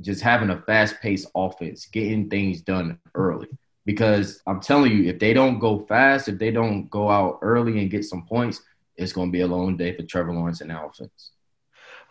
just 0.00 0.22
having 0.22 0.50
a 0.50 0.60
fast 0.62 1.00
paced 1.00 1.28
offense, 1.34 1.86
getting 1.86 2.28
things 2.28 2.60
done 2.60 2.98
early. 3.14 3.48
Because 3.86 4.40
I'm 4.46 4.60
telling 4.60 4.92
you, 4.92 5.04
if 5.04 5.18
they 5.18 5.34
don't 5.34 5.58
go 5.58 5.80
fast, 5.80 6.28
if 6.28 6.38
they 6.38 6.50
don't 6.50 6.88
go 6.90 7.10
out 7.10 7.38
early 7.42 7.80
and 7.80 7.90
get 7.90 8.04
some 8.04 8.24
points, 8.26 8.60
it's 8.96 9.12
going 9.12 9.28
to 9.28 9.32
be 9.32 9.40
a 9.40 9.46
long 9.46 9.76
day 9.76 9.94
for 9.94 10.02
Trevor 10.02 10.32
Lawrence 10.32 10.60
and 10.60 10.72
offense. 10.72 11.32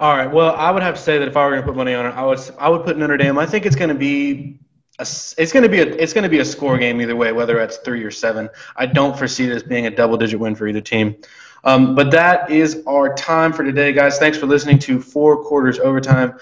All 0.04 0.18
right. 0.18 0.30
Well, 0.30 0.54
I 0.58 0.70
would 0.70 0.84
have 0.84 0.96
to 0.96 1.02
say 1.02 1.18
that 1.18 1.30
if 1.30 1.38
I 1.38 1.46
were 1.46 1.52
going 1.52 1.62
to 1.62 1.66
put 1.66 1.78
money 1.78 1.94
on 1.94 2.06
it, 2.06 2.10
I 2.10 2.26
would 2.26 2.38
I 2.60 2.68
would 2.68 2.84
put 2.84 2.98
Notre 2.98 3.16
Dame. 3.16 3.38
I 3.38 3.46
think 3.46 3.66
it's 3.66 3.78
going 3.78 3.88
to 3.88 3.96
be 3.96 4.60
a, 5.00 5.04
it's 5.04 5.54
going 5.54 5.64
to 5.64 5.70
be 5.70 5.80
a 5.80 5.86
it's 5.86 6.12
going 6.12 6.26
to 6.26 6.30
be 6.30 6.40
a 6.40 6.46
score 6.46 6.78
game 6.78 7.00
either 7.00 7.16
way, 7.16 7.32
whether 7.32 7.58
it's 7.62 7.78
three 7.78 8.04
or 8.04 8.12
seven. 8.12 8.50
I 8.76 8.86
don't 8.86 9.18
foresee 9.18 9.46
this 9.46 9.64
being 9.64 9.86
a 9.86 9.90
double 9.90 10.18
digit 10.18 10.42
win 10.42 10.56
for 10.56 10.68
either 10.68 10.82
team. 10.82 11.16
Um, 11.64 11.96
but 11.96 12.12
that 12.12 12.52
is 12.52 12.84
our 12.86 13.16
time 13.16 13.54
for 13.54 13.64
today, 13.64 13.94
guys. 13.94 14.20
Thanks 14.20 14.38
for 14.38 14.46
listening 14.46 14.78
to 14.80 15.00
Four 15.00 15.42
Quarters 15.42 15.80
Overtime. 15.80 16.38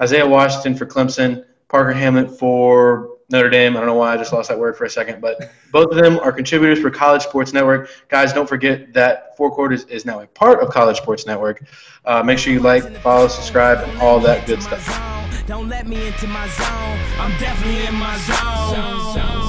Isaiah 0.00 0.26
Washington 0.26 0.74
for 0.74 0.86
Clemson, 0.86 1.44
Parker 1.68 1.92
Hamlet 1.92 2.38
for 2.38 3.11
Notre 3.30 3.50
Dame. 3.50 3.76
I 3.76 3.80
don't 3.80 3.86
know 3.86 3.94
why 3.94 4.12
I 4.12 4.16
just 4.16 4.32
lost 4.32 4.48
that 4.48 4.58
word 4.58 4.76
for 4.76 4.84
a 4.84 4.90
second, 4.90 5.20
but 5.20 5.52
both 5.70 5.90
of 5.90 5.96
them 5.96 6.18
are 6.18 6.32
contributors 6.32 6.80
for 6.80 6.90
College 6.90 7.22
Sports 7.22 7.52
Network. 7.52 7.90
Guys, 8.08 8.32
don't 8.32 8.48
forget 8.48 8.92
that 8.92 9.36
Four 9.36 9.50
Quarters 9.50 9.84
is 9.84 10.04
now 10.04 10.20
a 10.20 10.26
part 10.26 10.60
of 10.60 10.70
College 10.70 10.98
Sports 10.98 11.26
Network. 11.26 11.64
Uh, 12.04 12.22
make 12.22 12.38
sure 12.38 12.52
you 12.52 12.60
like, 12.60 12.96
follow, 12.98 13.28
subscribe, 13.28 13.78
and 13.78 14.00
all 14.00 14.20
that 14.20 14.46
good 14.46 14.62
stuff. 14.62 14.86
Don't 15.46 15.68
let 15.68 15.86
me 15.86 16.06
into 16.06 16.26
my 16.26 16.48
zone. 16.48 16.98
I'm 17.18 17.38
definitely 17.38 17.86
in 17.86 17.94
my 17.94 18.16
zone. 18.18 19.41